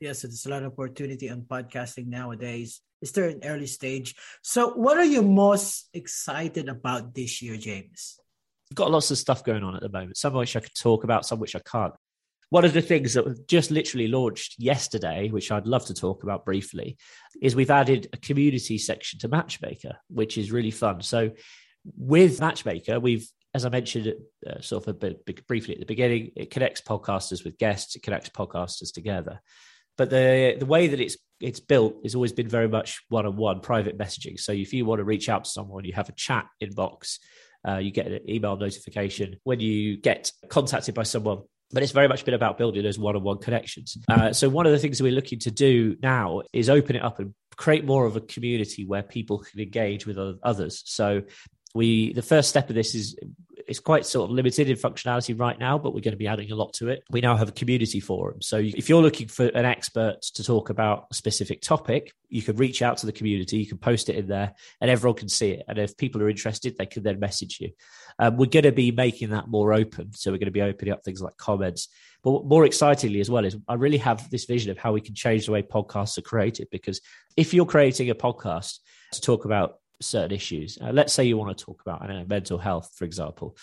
yes, 0.00 0.22
there's 0.22 0.46
a 0.46 0.48
lot 0.48 0.62
of 0.62 0.72
opportunity 0.72 1.30
on 1.30 1.42
podcasting 1.42 2.06
nowadays. 2.06 2.80
Is 3.02 3.12
there 3.12 3.28
an 3.28 3.40
early 3.44 3.66
stage? 3.66 4.14
So, 4.42 4.70
what 4.70 4.96
are 4.96 5.04
you 5.04 5.22
most 5.22 5.88
excited 5.94 6.68
about 6.68 7.14
this 7.14 7.40
year, 7.40 7.56
James? 7.56 8.18
We've 8.70 8.76
got 8.76 8.90
lots 8.90 9.10
of 9.10 9.18
stuff 9.18 9.44
going 9.44 9.62
on 9.62 9.76
at 9.76 9.82
the 9.82 9.88
moment. 9.88 10.16
Some 10.16 10.34
which 10.34 10.56
I 10.56 10.60
could 10.60 10.74
talk 10.74 11.04
about, 11.04 11.26
some 11.26 11.38
which 11.38 11.56
I 11.56 11.60
can't. 11.60 11.94
One 12.50 12.64
of 12.64 12.72
the 12.72 12.82
things 12.82 13.14
that 13.14 13.46
just 13.46 13.70
literally 13.70 14.08
launched 14.08 14.56
yesterday, 14.58 15.28
which 15.28 15.52
I'd 15.52 15.66
love 15.66 15.86
to 15.86 15.94
talk 15.94 16.24
about 16.24 16.44
briefly, 16.44 16.96
is 17.40 17.54
we've 17.54 17.70
added 17.70 18.08
a 18.12 18.16
community 18.16 18.76
section 18.76 19.18
to 19.20 19.28
Matchmaker, 19.28 19.96
which 20.08 20.36
is 20.36 20.50
really 20.50 20.72
fun. 20.72 21.00
So, 21.02 21.30
with 21.96 22.40
Matchmaker, 22.40 23.00
we've 23.00 23.26
as 23.52 23.64
I 23.64 23.68
mentioned 23.68 24.14
uh, 24.48 24.60
sort 24.60 24.86
of 24.86 24.88
a 24.88 24.94
bit, 24.94 25.46
briefly 25.48 25.74
at 25.74 25.80
the 25.80 25.86
beginning, 25.86 26.30
it 26.36 26.50
connects 26.50 26.80
podcasters 26.80 27.44
with 27.44 27.58
guests, 27.58 27.96
it 27.96 28.02
connects 28.02 28.28
podcasters 28.28 28.92
together. 28.92 29.40
But 30.00 30.08
the 30.08 30.56
the 30.58 30.64
way 30.64 30.86
that 30.86 30.98
it's 30.98 31.18
it's 31.40 31.60
built 31.60 31.96
has 32.04 32.14
always 32.14 32.32
been 32.32 32.48
very 32.48 32.68
much 32.68 33.02
one 33.10 33.26
on 33.26 33.36
one 33.36 33.60
private 33.60 33.98
messaging. 33.98 34.40
So 34.40 34.52
if 34.52 34.72
you 34.72 34.86
want 34.86 35.00
to 35.00 35.04
reach 35.04 35.28
out 35.28 35.44
to 35.44 35.50
someone, 35.50 35.84
you 35.84 35.92
have 35.92 36.08
a 36.08 36.12
chat 36.12 36.46
inbox. 36.62 37.18
Uh, 37.68 37.76
you 37.76 37.90
get 37.90 38.06
an 38.06 38.20
email 38.26 38.56
notification 38.56 39.36
when 39.42 39.60
you 39.60 39.98
get 39.98 40.32
contacted 40.48 40.94
by 40.94 41.02
someone 41.02 41.42
but 41.72 41.82
it's 41.82 41.92
very 41.92 42.08
much 42.08 42.24
been 42.24 42.32
about 42.34 42.56
building 42.56 42.82
those 42.82 42.98
one-on-one 42.98 43.38
connections. 43.38 43.96
Uh, 44.08 44.32
so 44.32 44.48
one 44.48 44.66
of 44.66 44.72
the 44.72 44.78
things 44.78 44.98
that 44.98 45.04
we're 45.04 45.12
looking 45.12 45.38
to 45.38 45.52
do 45.52 45.96
now 46.02 46.42
is 46.52 46.68
open 46.68 46.96
it 46.96 47.04
up 47.04 47.20
and 47.20 47.32
create 47.56 47.84
more 47.84 48.06
of 48.06 48.16
a 48.16 48.20
community 48.20 48.84
where 48.86 49.02
people 49.02 49.38
can 49.38 49.60
engage 49.60 50.06
with 50.06 50.18
others. 50.42 50.82
So 50.86 51.22
we 51.74 52.14
the 52.14 52.22
first 52.22 52.48
step 52.48 52.70
of 52.70 52.74
this 52.74 52.94
is 52.94 53.16
it's 53.70 53.78
quite 53.78 54.04
sort 54.04 54.28
of 54.28 54.34
limited 54.34 54.68
in 54.68 54.76
functionality 54.76 55.38
right 55.38 55.56
now, 55.56 55.78
but 55.78 55.94
we're 55.94 56.00
going 56.00 56.10
to 56.10 56.18
be 56.18 56.26
adding 56.26 56.50
a 56.50 56.56
lot 56.56 56.72
to 56.74 56.88
it. 56.88 57.04
We 57.08 57.20
now 57.20 57.36
have 57.36 57.48
a 57.48 57.52
community 57.52 58.00
forum. 58.00 58.42
So 58.42 58.56
if 58.58 58.88
you're 58.88 59.00
looking 59.00 59.28
for 59.28 59.46
an 59.46 59.64
expert 59.64 60.22
to 60.22 60.42
talk 60.42 60.70
about 60.70 61.06
a 61.12 61.14
specific 61.14 61.60
topic, 61.62 62.12
you 62.28 62.42
can 62.42 62.56
reach 62.56 62.82
out 62.82 62.96
to 62.98 63.06
the 63.06 63.12
community, 63.12 63.58
you 63.58 63.68
can 63.68 63.78
post 63.78 64.08
it 64.08 64.16
in 64.16 64.26
there, 64.26 64.54
and 64.80 64.90
everyone 64.90 65.16
can 65.16 65.28
see 65.28 65.52
it. 65.52 65.64
And 65.68 65.78
if 65.78 65.96
people 65.96 66.20
are 66.20 66.28
interested, 66.28 66.76
they 66.76 66.86
can 66.86 67.04
then 67.04 67.20
message 67.20 67.58
you. 67.60 67.70
Um, 68.18 68.36
we're 68.36 68.46
going 68.46 68.64
to 68.64 68.72
be 68.72 68.90
making 68.90 69.30
that 69.30 69.46
more 69.46 69.72
open. 69.72 70.12
So 70.14 70.32
we're 70.32 70.38
going 70.38 70.46
to 70.46 70.50
be 70.50 70.62
opening 70.62 70.92
up 70.92 71.04
things 71.04 71.22
like 71.22 71.36
comments. 71.36 71.88
But 72.24 72.46
more 72.46 72.66
excitingly 72.66 73.20
as 73.20 73.30
well 73.30 73.44
is 73.44 73.56
I 73.68 73.74
really 73.74 73.98
have 73.98 74.28
this 74.30 74.46
vision 74.46 74.72
of 74.72 74.78
how 74.78 74.92
we 74.92 75.00
can 75.00 75.14
change 75.14 75.46
the 75.46 75.52
way 75.52 75.62
podcasts 75.62 76.18
are 76.18 76.22
created. 76.22 76.66
Because 76.72 77.00
if 77.36 77.54
you're 77.54 77.66
creating 77.66 78.10
a 78.10 78.16
podcast 78.16 78.80
to 79.12 79.20
talk 79.20 79.44
about 79.44 79.76
certain 80.00 80.32
issues. 80.32 80.78
Uh, 80.80 80.90
let's 80.92 81.12
say 81.12 81.24
you 81.24 81.36
want 81.36 81.56
to 81.56 81.64
talk 81.64 81.80
about, 81.82 82.02
I 82.02 82.06
don't 82.06 82.18
know, 82.18 82.26
mental 82.26 82.58
health, 82.58 82.92
for 82.96 83.04
example. 83.04 83.56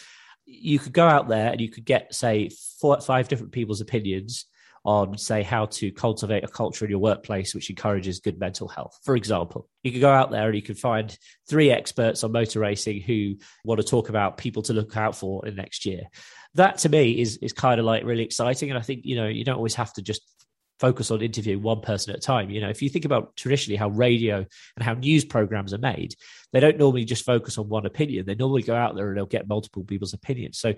You 0.45 0.79
could 0.79 0.93
go 0.93 1.07
out 1.07 1.27
there 1.27 1.51
and 1.51 1.59
you 1.59 1.69
could 1.69 1.85
get, 1.85 2.13
say, 2.13 2.49
four, 2.79 2.99
five 3.01 3.27
different 3.27 3.51
people's 3.51 3.81
opinions 3.81 4.45
on, 4.85 5.17
say, 5.17 5.43
how 5.43 5.65
to 5.65 5.91
cultivate 5.91 6.45
a 6.45 6.47
culture 6.47 6.85
in 6.85 6.91
your 6.91 6.99
workplace 6.99 7.53
which 7.53 7.69
encourages 7.69 8.21
good 8.21 8.39
mental 8.39 8.69
health. 8.69 8.97
For 9.03 9.17
example, 9.17 9.67
you 9.83 9.91
could 9.91 10.01
go 10.01 10.11
out 10.11 10.31
there 10.31 10.47
and 10.47 10.55
you 10.55 10.61
could 10.61 10.79
find 10.79 11.15
three 11.49 11.71
experts 11.71 12.23
on 12.23 12.31
motor 12.31 12.61
racing 12.61 13.01
who 13.01 13.35
want 13.65 13.81
to 13.81 13.85
talk 13.85 14.07
about 14.07 14.37
people 14.37 14.61
to 14.63 14.73
look 14.73 14.95
out 14.95 15.15
for 15.15 15.45
in 15.45 15.55
next 15.55 15.85
year. 15.85 16.03
That 16.53 16.77
to 16.79 16.89
me 16.89 17.19
is 17.19 17.37
is 17.37 17.51
kind 17.53 17.79
of 17.79 17.85
like 17.85 18.05
really 18.05 18.23
exciting, 18.23 18.69
and 18.69 18.79
I 18.79 18.81
think 18.81 19.01
you 19.03 19.17
know 19.17 19.27
you 19.27 19.43
don't 19.43 19.57
always 19.57 19.75
have 19.75 19.93
to 19.93 20.01
just 20.01 20.21
focus 20.79 21.11
on 21.11 21.21
interviewing 21.21 21.61
one 21.61 21.81
person 21.81 22.11
at 22.11 22.19
a 22.19 22.21
time. 22.21 22.49
You 22.49 22.61
know, 22.61 22.69
if 22.69 22.81
you 22.81 22.89
think 22.89 23.05
about 23.05 23.35
traditionally 23.35 23.77
how 23.77 23.89
radio 23.89 24.37
and 24.37 24.83
how 24.83 24.93
news 24.93 25.25
programs 25.25 25.73
are 25.73 25.79
made, 25.79 26.15
they 26.53 26.59
don't 26.59 26.77
normally 26.77 27.05
just 27.05 27.25
focus 27.25 27.57
on 27.57 27.69
one 27.69 27.85
opinion. 27.85 28.25
They 28.25 28.35
normally 28.35 28.61
go 28.61 28.75
out 28.75 28.95
there 28.95 29.09
and 29.09 29.17
they'll 29.17 29.25
get 29.25 29.47
multiple 29.47 29.83
people's 29.83 30.13
opinions. 30.13 30.59
So 30.59 30.75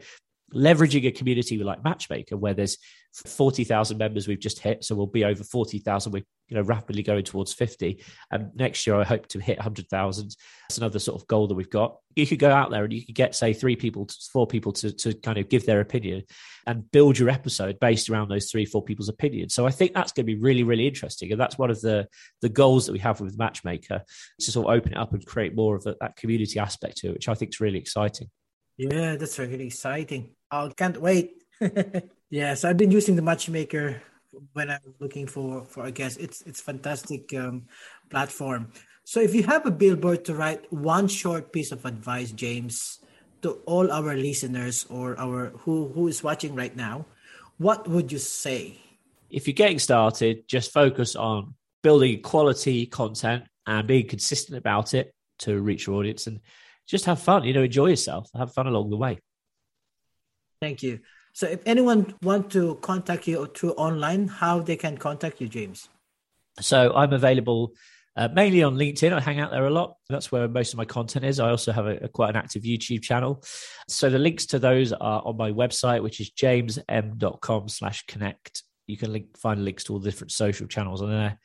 leveraging 0.54 1.06
a 1.06 1.12
community 1.12 1.58
like 1.58 1.84
Matchmaker, 1.84 2.38
where 2.38 2.54
there's 2.54 2.78
40,000 3.26 3.98
members 3.98 4.28
we've 4.28 4.40
just 4.40 4.60
hit. 4.60 4.84
So 4.84 4.96
we'll 4.96 5.08
be 5.08 5.26
over 5.26 5.44
40,000. 5.44 6.12
We're 6.12 6.24
you 6.50 6.58
know, 6.58 6.64
rapidly 6.64 7.04
going 7.04 7.24
towards 7.24 7.54
50. 7.54 8.04
And 8.32 8.50
next 8.56 8.86
year, 8.86 8.96
I 8.96 9.04
hope 9.04 9.28
to 9.28 9.40
hit 9.40 9.58
100,000. 9.58 10.36
That's 10.68 10.78
another 10.78 11.00
sort 11.00 11.22
of 11.22 11.28
goal 11.28 11.48
that 11.48 11.54
we've 11.54 11.70
got. 11.70 11.98
You 12.16 12.26
could 12.26 12.40
go 12.40 12.50
out 12.50 12.72
there 12.72 12.84
and 12.84 12.92
you 12.92 13.06
could 13.06 13.16
get, 13.16 13.36
say, 13.36 13.54
three 13.54 13.76
people, 13.76 14.08
four 14.34 14.48
people 14.48 14.72
to, 14.74 14.92
to 14.92 15.14
kind 15.14 15.38
of 15.38 15.48
give 15.48 15.66
their 15.66 15.80
opinion 15.80 16.24
and 16.66 16.90
build 16.92 17.20
your 17.20 17.30
episode 17.30 17.80
based 17.80 18.10
around 18.10 18.30
those 18.30 18.50
three, 18.50 18.66
four 18.66 18.84
people's 18.84 19.10
opinions. 19.10 19.54
So 19.54 19.68
I 19.68 19.72
think 19.72 19.94
that's 19.94 20.12
going 20.12 20.26
to 20.26 20.34
be 20.34 20.40
really, 20.40 20.64
really 20.64 20.88
interesting. 20.88 21.32
And 21.32 21.40
that's 21.40 21.58
one 21.58 21.70
of 21.70 21.80
the, 21.82 22.08
the 22.42 22.50
goals 22.50 22.88
that 22.88 22.94
we 22.94 23.00
have 23.00 23.22
with 23.22 23.38
Matchmaker 23.38 24.04
to 24.40 24.52
sort 24.52 24.68
of 24.68 24.74
open 24.74 24.94
it 24.94 24.98
up 24.98 25.14
and 25.14 25.26
create 25.26 25.56
more 25.56 25.76
of 25.76 25.86
a, 25.86 25.96
that 26.02 26.16
community 26.16 26.60
aspect 26.60 26.98
to 26.98 27.10
it, 27.10 27.14
which 27.14 27.30
I 27.30 27.36
think 27.36 27.52
is 27.52 27.60
really 27.60 27.80
exciting. 27.80 28.30
Yeah, 28.78 29.18
that's 29.18 29.38
really 29.38 29.68
exciting. 29.68 30.32
I 30.52 30.70
can't 30.76 31.00
wait. 31.00 31.44
yes, 32.30 32.64
I've 32.64 32.78
been 32.78 32.92
using 32.92 33.16
the 33.16 33.22
Matchmaker 33.22 34.02
when 34.54 34.70
I'm 34.70 34.94
looking 35.00 35.28
for 35.28 35.66
for 35.66 35.86
a 35.86 35.92
guest. 35.92 36.20
It's 36.20 36.42
it's 36.42 36.62
fantastic 36.62 37.34
um, 37.34 37.66
platform. 38.10 38.72
So 39.04 39.20
if 39.20 39.34
you 39.34 39.44
have 39.44 39.66
a 39.66 39.72
billboard 39.72 40.26
to 40.26 40.36
write 40.36 40.72
one 40.72 41.08
short 41.08 41.52
piece 41.52 41.72
of 41.72 41.86
advice, 41.86 42.32
James, 42.32 43.00
to 43.42 43.62
all 43.66 43.92
our 43.92 44.16
listeners 44.16 44.86
or 44.90 45.20
our 45.20 45.50
who 45.66 45.90
who 45.94 46.08
is 46.08 46.24
watching 46.24 46.56
right 46.56 46.76
now, 46.76 47.06
what 47.58 47.88
would 47.88 48.12
you 48.12 48.20
say? 48.20 48.78
If 49.30 49.48
you're 49.48 49.54
getting 49.54 49.80
started, 49.80 50.48
just 50.48 50.72
focus 50.72 51.16
on 51.16 51.54
building 51.84 52.22
quality 52.22 52.86
content 52.86 53.44
and 53.68 53.88
being 53.88 54.08
consistent 54.08 54.58
about 54.58 54.94
it 54.94 55.14
to 55.40 55.62
reach 55.62 55.86
your 55.86 55.98
audience 55.98 56.28
and 56.28 56.40
just 56.88 57.06
have 57.06 57.22
fun, 57.22 57.44
you 57.44 57.54
know, 57.54 57.62
enjoy 57.62 57.88
yourself, 57.88 58.30
have 58.36 58.54
fun 58.54 58.66
along 58.66 58.90
the 58.90 58.98
way. 58.98 59.20
Thank 60.62 60.84
you. 60.84 61.00
So 61.34 61.48
if 61.48 61.62
anyone 61.66 62.14
want 62.22 62.52
to 62.52 62.76
contact 62.82 63.28
you 63.28 63.46
through 63.56 63.74
online, 63.74 64.28
how 64.28 64.60
they 64.60 64.76
can 64.76 64.98
contact 64.98 65.40
you, 65.40 65.48
James? 65.48 65.88
So 66.60 66.94
I'm 66.94 67.14
available 67.14 67.74
uh, 68.18 68.28
mainly 68.34 68.64
on 68.64 68.76
LinkedIn. 68.76 69.14
I 69.14 69.22
hang 69.22 69.40
out 69.40 69.52
there 69.52 69.66
a 69.66 69.70
lot. 69.70 69.96
That's 70.10 70.32
where 70.32 70.48
most 70.50 70.74
of 70.74 70.78
my 70.78 70.86
content 70.86 71.24
is. 71.24 71.40
I 71.40 71.50
also 71.50 71.72
have 71.72 71.86
a, 71.86 71.98
a, 71.98 72.08
quite 72.10 72.32
an 72.32 72.36
active 72.36 72.64
YouTube 72.64 73.02
channel. 73.02 73.42
So 73.88 74.10
the 74.10 74.20
links 74.20 74.48
to 74.48 74.60
those 74.60 74.92
are 74.92 75.22
on 75.24 75.38
my 75.38 75.52
website, 75.52 76.04
which 76.04 76.20
is 76.20 76.32
jamesm.com 76.32 77.70
slash 77.70 78.06
connect. 78.08 78.64
You 78.88 78.98
can 78.98 79.14
link, 79.14 79.38
find 79.38 79.64
links 79.64 79.86
to 79.86 79.94
all 79.94 80.00
the 80.00 80.10
different 80.10 80.32
social 80.32 80.68
channels 80.68 81.02
on 81.02 81.10
there 81.10 81.40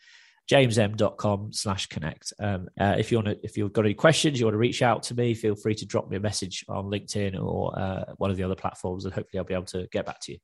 jamesm.com 0.51 1.53
slash 1.53 1.87
connect. 1.87 2.33
Um, 2.39 2.69
uh, 2.79 2.97
if 2.99 3.11
you 3.11 3.19
want 3.19 3.29
to, 3.29 3.45
if 3.45 3.57
you've 3.57 3.73
got 3.73 3.85
any 3.85 3.95
questions, 3.95 4.39
you 4.39 4.47
want 4.47 4.55
to 4.55 4.59
reach 4.59 4.83
out 4.83 5.05
to 5.05 5.15
me, 5.15 5.35
feel 5.35 5.55
free 5.55 5.75
to 5.77 5.87
drop 5.87 6.11
me 6.11 6.17
a 6.17 6.21
message 6.21 6.65
on 6.69 6.87
LinkedIn 6.87 7.41
or 7.41 7.79
uh, 7.79 8.05
one 8.19 8.31
of 8.31 8.37
the 8.37 8.43
other 8.43 8.55
platforms, 8.55 9.05
and 9.05 9.15
hopefully 9.15 9.39
I'll 9.39 9.45
be 9.45 9.55
able 9.55 9.65
to 9.67 9.89
get 9.91 10.07
back 10.07 10.21
to 10.21 10.33
you. 10.33 10.39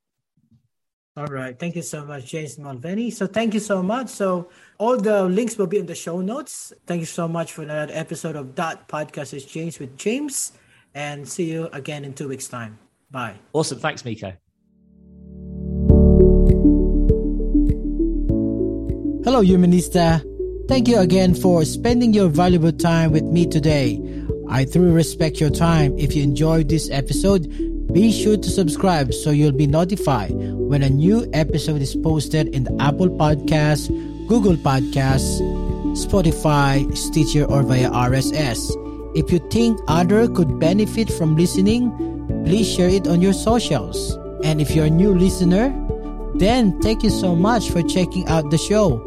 All 1.16 1.26
right. 1.26 1.58
Thank 1.58 1.74
you 1.76 1.82
so 1.82 2.04
much, 2.04 2.26
James 2.26 2.56
Mulvaney. 2.56 3.10
So 3.10 3.26
thank 3.26 3.52
you 3.52 3.60
so 3.60 3.82
much. 3.82 4.08
So 4.08 4.48
all 4.78 4.96
the 4.96 5.24
links 5.24 5.58
will 5.58 5.66
be 5.66 5.78
in 5.78 5.86
the 5.86 5.94
show 5.94 6.20
notes. 6.20 6.72
Thank 6.86 7.00
you 7.00 7.06
so 7.06 7.26
much 7.26 7.52
for 7.52 7.62
another 7.62 7.92
episode 7.92 8.36
of 8.36 8.54
Dot 8.54 8.88
Podcast 8.88 9.34
Exchange 9.34 9.80
with 9.80 9.96
James. 9.98 10.52
And 10.94 11.28
see 11.28 11.50
you 11.50 11.68
again 11.72 12.04
in 12.04 12.14
two 12.14 12.28
weeks' 12.28 12.48
time. 12.48 12.78
Bye. 13.10 13.34
Awesome. 13.52 13.80
Thanks, 13.80 14.04
Miko. 14.04 14.32
Hello, 19.30 19.44
Humanista. 19.44 20.24
Thank 20.66 20.88
you 20.88 20.98
again 20.98 21.34
for 21.36 21.64
spending 21.64 22.12
your 22.12 22.28
valuable 22.28 22.72
time 22.72 23.12
with 23.12 23.22
me 23.22 23.46
today. 23.46 24.02
I 24.48 24.64
truly 24.64 24.90
respect 24.90 25.38
your 25.38 25.50
time. 25.50 25.96
If 25.96 26.16
you 26.16 26.24
enjoyed 26.24 26.68
this 26.68 26.90
episode, 26.90 27.46
be 27.92 28.10
sure 28.10 28.36
to 28.36 28.50
subscribe 28.50 29.14
so 29.14 29.30
you'll 29.30 29.52
be 29.52 29.68
notified 29.68 30.32
when 30.34 30.82
a 30.82 30.90
new 30.90 31.30
episode 31.32 31.80
is 31.80 31.94
posted 31.94 32.48
in 32.48 32.64
the 32.64 32.76
Apple 32.82 33.08
Podcasts, 33.08 33.86
Google 34.26 34.56
Podcasts, 34.56 35.38
Spotify, 35.94 36.92
Stitcher, 36.96 37.44
or 37.44 37.62
via 37.62 37.88
RSS. 37.88 38.74
If 39.16 39.30
you 39.30 39.38
think 39.48 39.78
other 39.86 40.26
could 40.26 40.58
benefit 40.58 41.08
from 41.08 41.36
listening, 41.36 41.92
please 42.44 42.68
share 42.68 42.88
it 42.88 43.06
on 43.06 43.22
your 43.22 43.32
socials. 43.32 44.18
And 44.42 44.60
if 44.60 44.72
you're 44.72 44.86
a 44.86 44.90
new 44.90 45.14
listener, 45.14 45.70
then 46.34 46.80
thank 46.80 47.04
you 47.04 47.10
so 47.10 47.36
much 47.36 47.70
for 47.70 47.80
checking 47.84 48.26
out 48.26 48.50
the 48.50 48.58
show. 48.58 49.06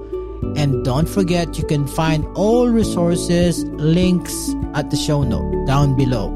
And 0.56 0.84
don't 0.86 1.10
forget, 1.10 1.58
you 1.58 1.65
can 1.65 1.88
find 1.88 2.25
all 2.36 2.69
resources, 2.69 3.63
links 3.65 4.53
at 4.73 4.91
the 4.91 4.97
show 4.97 5.23
note 5.23 5.65
down 5.65 5.95
below. 5.95 6.32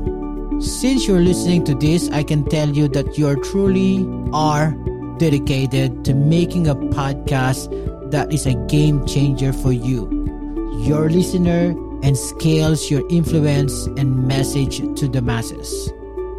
Since 0.60 1.08
you're 1.08 1.22
listening 1.22 1.64
to 1.66 1.76
this, 1.76 2.10
I 2.10 2.24
can 2.24 2.44
tell 2.46 2.70
you 2.70 2.88
that 2.90 3.18
you 3.18 3.28
are 3.28 3.36
truly 3.36 4.08
are 4.34 4.72
dedicated 5.18 6.04
to 6.06 6.14
making 6.14 6.68
a 6.68 6.76
podcast 6.76 7.70
that 8.12 8.34
is 8.34 8.46
a 8.46 8.56
game 8.68 9.06
changer 9.06 9.54
for 9.54 9.72
you, 9.72 10.10
your 10.82 11.10
listener, 11.10 11.76
and 12.04 12.18
scales 12.18 12.90
your 12.90 13.08
influence 13.10 13.86
and 13.98 14.28
message 14.28 14.78
to 15.00 15.08
the 15.08 15.22
masses. 15.22 15.92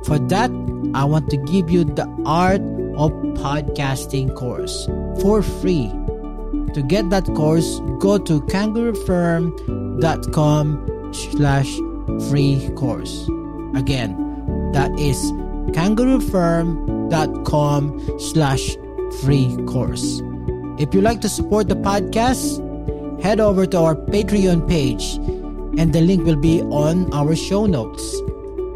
For 0.05 0.19
that, 0.19 0.51
I 0.95 1.05
want 1.05 1.31
to 1.31 1.37
give 1.37 1.71
you 1.71 1.85
the 1.85 2.07
Art 2.25 2.63
of 2.97 3.13
Podcasting 3.39 4.35
course 4.35 4.87
for 5.21 5.43
free 5.43 5.93
to 6.79 6.85
get 6.85 7.11
that 7.11 7.27
course, 7.35 7.81
go 7.99 8.17
to 8.19 8.41
kangaroofern.com 8.43 11.13
slash 11.13 11.77
free 12.31 12.71
course. 12.77 13.29
Again, 13.75 14.15
that 14.73 14.97
is 14.99 15.19
kangaroofern.com 15.75 18.21
slash 18.21 18.77
free 19.23 19.57
course. 19.67 20.23
If 20.79 20.95
you 20.95 21.01
like 21.01 21.21
to 21.23 21.29
support 21.29 21.69
the 21.69 21.75
podcast, 21.75 22.63
head 23.21 23.41
over 23.41 23.67
to 23.67 23.79
our 23.79 23.97
Patreon 23.97 24.69
page 24.69 25.17
and 25.81 25.93
the 25.93 26.01
link 26.01 26.25
will 26.25 26.37
be 26.37 26.63
on 26.63 27.13
our 27.13 27.35
show 27.35 27.67
notes. 27.67 28.23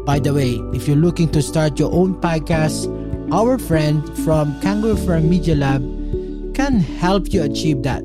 By 0.05 0.19
the 0.19 0.33
way, 0.33 0.59
if 0.73 0.89
you're 0.89 0.97
looking 0.97 1.29
to 1.29 1.41
start 1.41 1.79
your 1.79 1.93
own 1.93 2.19
podcast, 2.19 2.89
our 3.31 3.57
friend 3.57 4.03
from 4.25 4.59
Kangaroo 4.59 4.97
Fern 4.97 5.29
Media 5.29 5.55
Lab 5.55 6.02
can 6.63 6.79
help 6.79 7.33
you 7.33 7.43
achieve 7.43 7.83
that. 7.83 7.99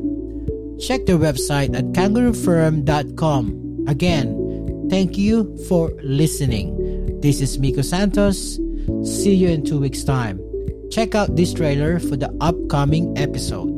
Check 0.82 1.06
their 1.06 1.16
website 1.16 1.78
at 1.78 1.94
kangaroofern.com. 1.94 3.86
Again, 3.86 4.26
thank 4.90 5.16
you 5.16 5.56
for 5.68 5.94
listening. 6.02 6.74
This 7.20 7.40
is 7.40 7.60
Miko 7.60 7.82
Santos. 7.82 8.58
See 9.06 9.34
you 9.34 9.48
in 9.48 9.64
two 9.64 9.78
weeks' 9.78 10.02
time. 10.02 10.42
Check 10.90 11.14
out 11.14 11.36
this 11.36 11.54
trailer 11.54 12.00
for 12.00 12.16
the 12.16 12.34
upcoming 12.40 13.16
episode. 13.16 13.70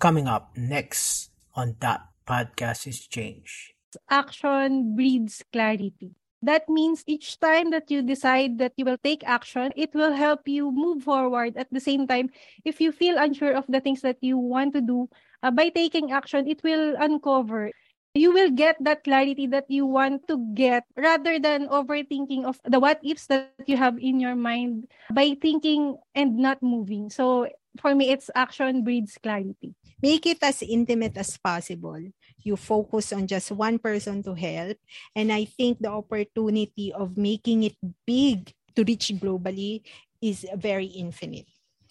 Coming 0.00 0.26
up 0.26 0.56
next 0.56 1.32
on 1.54 1.76
that 1.80 2.00
podcast 2.26 2.86
is 2.86 3.06
change. 3.06 3.74
Action 4.08 4.96
breeds 4.96 5.44
clarity. 5.52 6.16
That 6.42 6.68
means 6.68 7.04
each 7.06 7.38
time 7.38 7.70
that 7.70 7.90
you 7.90 8.02
decide 8.02 8.58
that 8.58 8.74
you 8.76 8.84
will 8.84 8.98
take 8.98 9.22
action, 9.24 9.70
it 9.76 9.94
will 9.94 10.12
help 10.12 10.48
you 10.48 10.70
move 10.70 11.04
forward. 11.04 11.56
At 11.56 11.70
the 11.70 11.80
same 11.80 12.06
time, 12.06 12.30
if 12.64 12.80
you 12.80 12.90
feel 12.90 13.16
unsure 13.16 13.54
of 13.54 13.64
the 13.68 13.80
things 13.80 14.02
that 14.02 14.18
you 14.20 14.36
want 14.36 14.74
to 14.74 14.82
do, 14.82 15.08
uh, 15.42 15.50
by 15.50 15.70
taking 15.70 16.10
action, 16.10 16.48
it 16.48 16.62
will 16.62 16.96
uncover. 16.98 17.70
You 18.14 18.34
will 18.34 18.50
get 18.50 18.76
that 18.84 19.04
clarity 19.04 19.46
that 19.54 19.70
you 19.70 19.86
want 19.86 20.28
to 20.28 20.36
get 20.52 20.84
rather 20.96 21.38
than 21.38 21.68
overthinking 21.68 22.44
of 22.44 22.60
the 22.66 22.78
what 22.78 23.00
ifs 23.02 23.26
that 23.32 23.54
you 23.64 23.78
have 23.78 23.96
in 23.96 24.20
your 24.20 24.36
mind 24.36 24.90
by 25.14 25.32
thinking 25.40 25.96
and 26.14 26.36
not 26.36 26.60
moving. 26.60 27.08
So 27.08 27.48
for 27.80 27.94
me, 27.94 28.10
it's 28.10 28.28
action 28.34 28.84
breeds 28.84 29.16
clarity. 29.16 29.72
Make 30.02 30.26
it 30.26 30.42
as 30.42 30.60
intimate 30.60 31.16
as 31.16 31.38
possible 31.38 32.02
you 32.44 32.56
focus 32.56 33.12
on 33.12 33.26
just 33.26 33.50
one 33.50 33.78
person 33.78 34.22
to 34.24 34.34
help. 34.34 34.78
And 35.14 35.32
I 35.32 35.44
think 35.44 35.78
the 35.80 35.90
opportunity 35.90 36.92
of 36.92 37.16
making 37.16 37.64
it 37.64 37.76
big 38.06 38.52
to 38.76 38.84
reach 38.84 39.12
globally 39.16 39.82
is 40.20 40.46
very 40.56 40.86
infinite. 40.86 41.46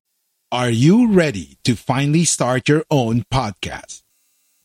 Are 0.52 0.70
you 0.70 1.12
ready 1.12 1.58
to 1.64 1.76
finally 1.76 2.26
start 2.26 2.70
your 2.70 2.84
own 2.90 3.24
podcast? 3.34 4.04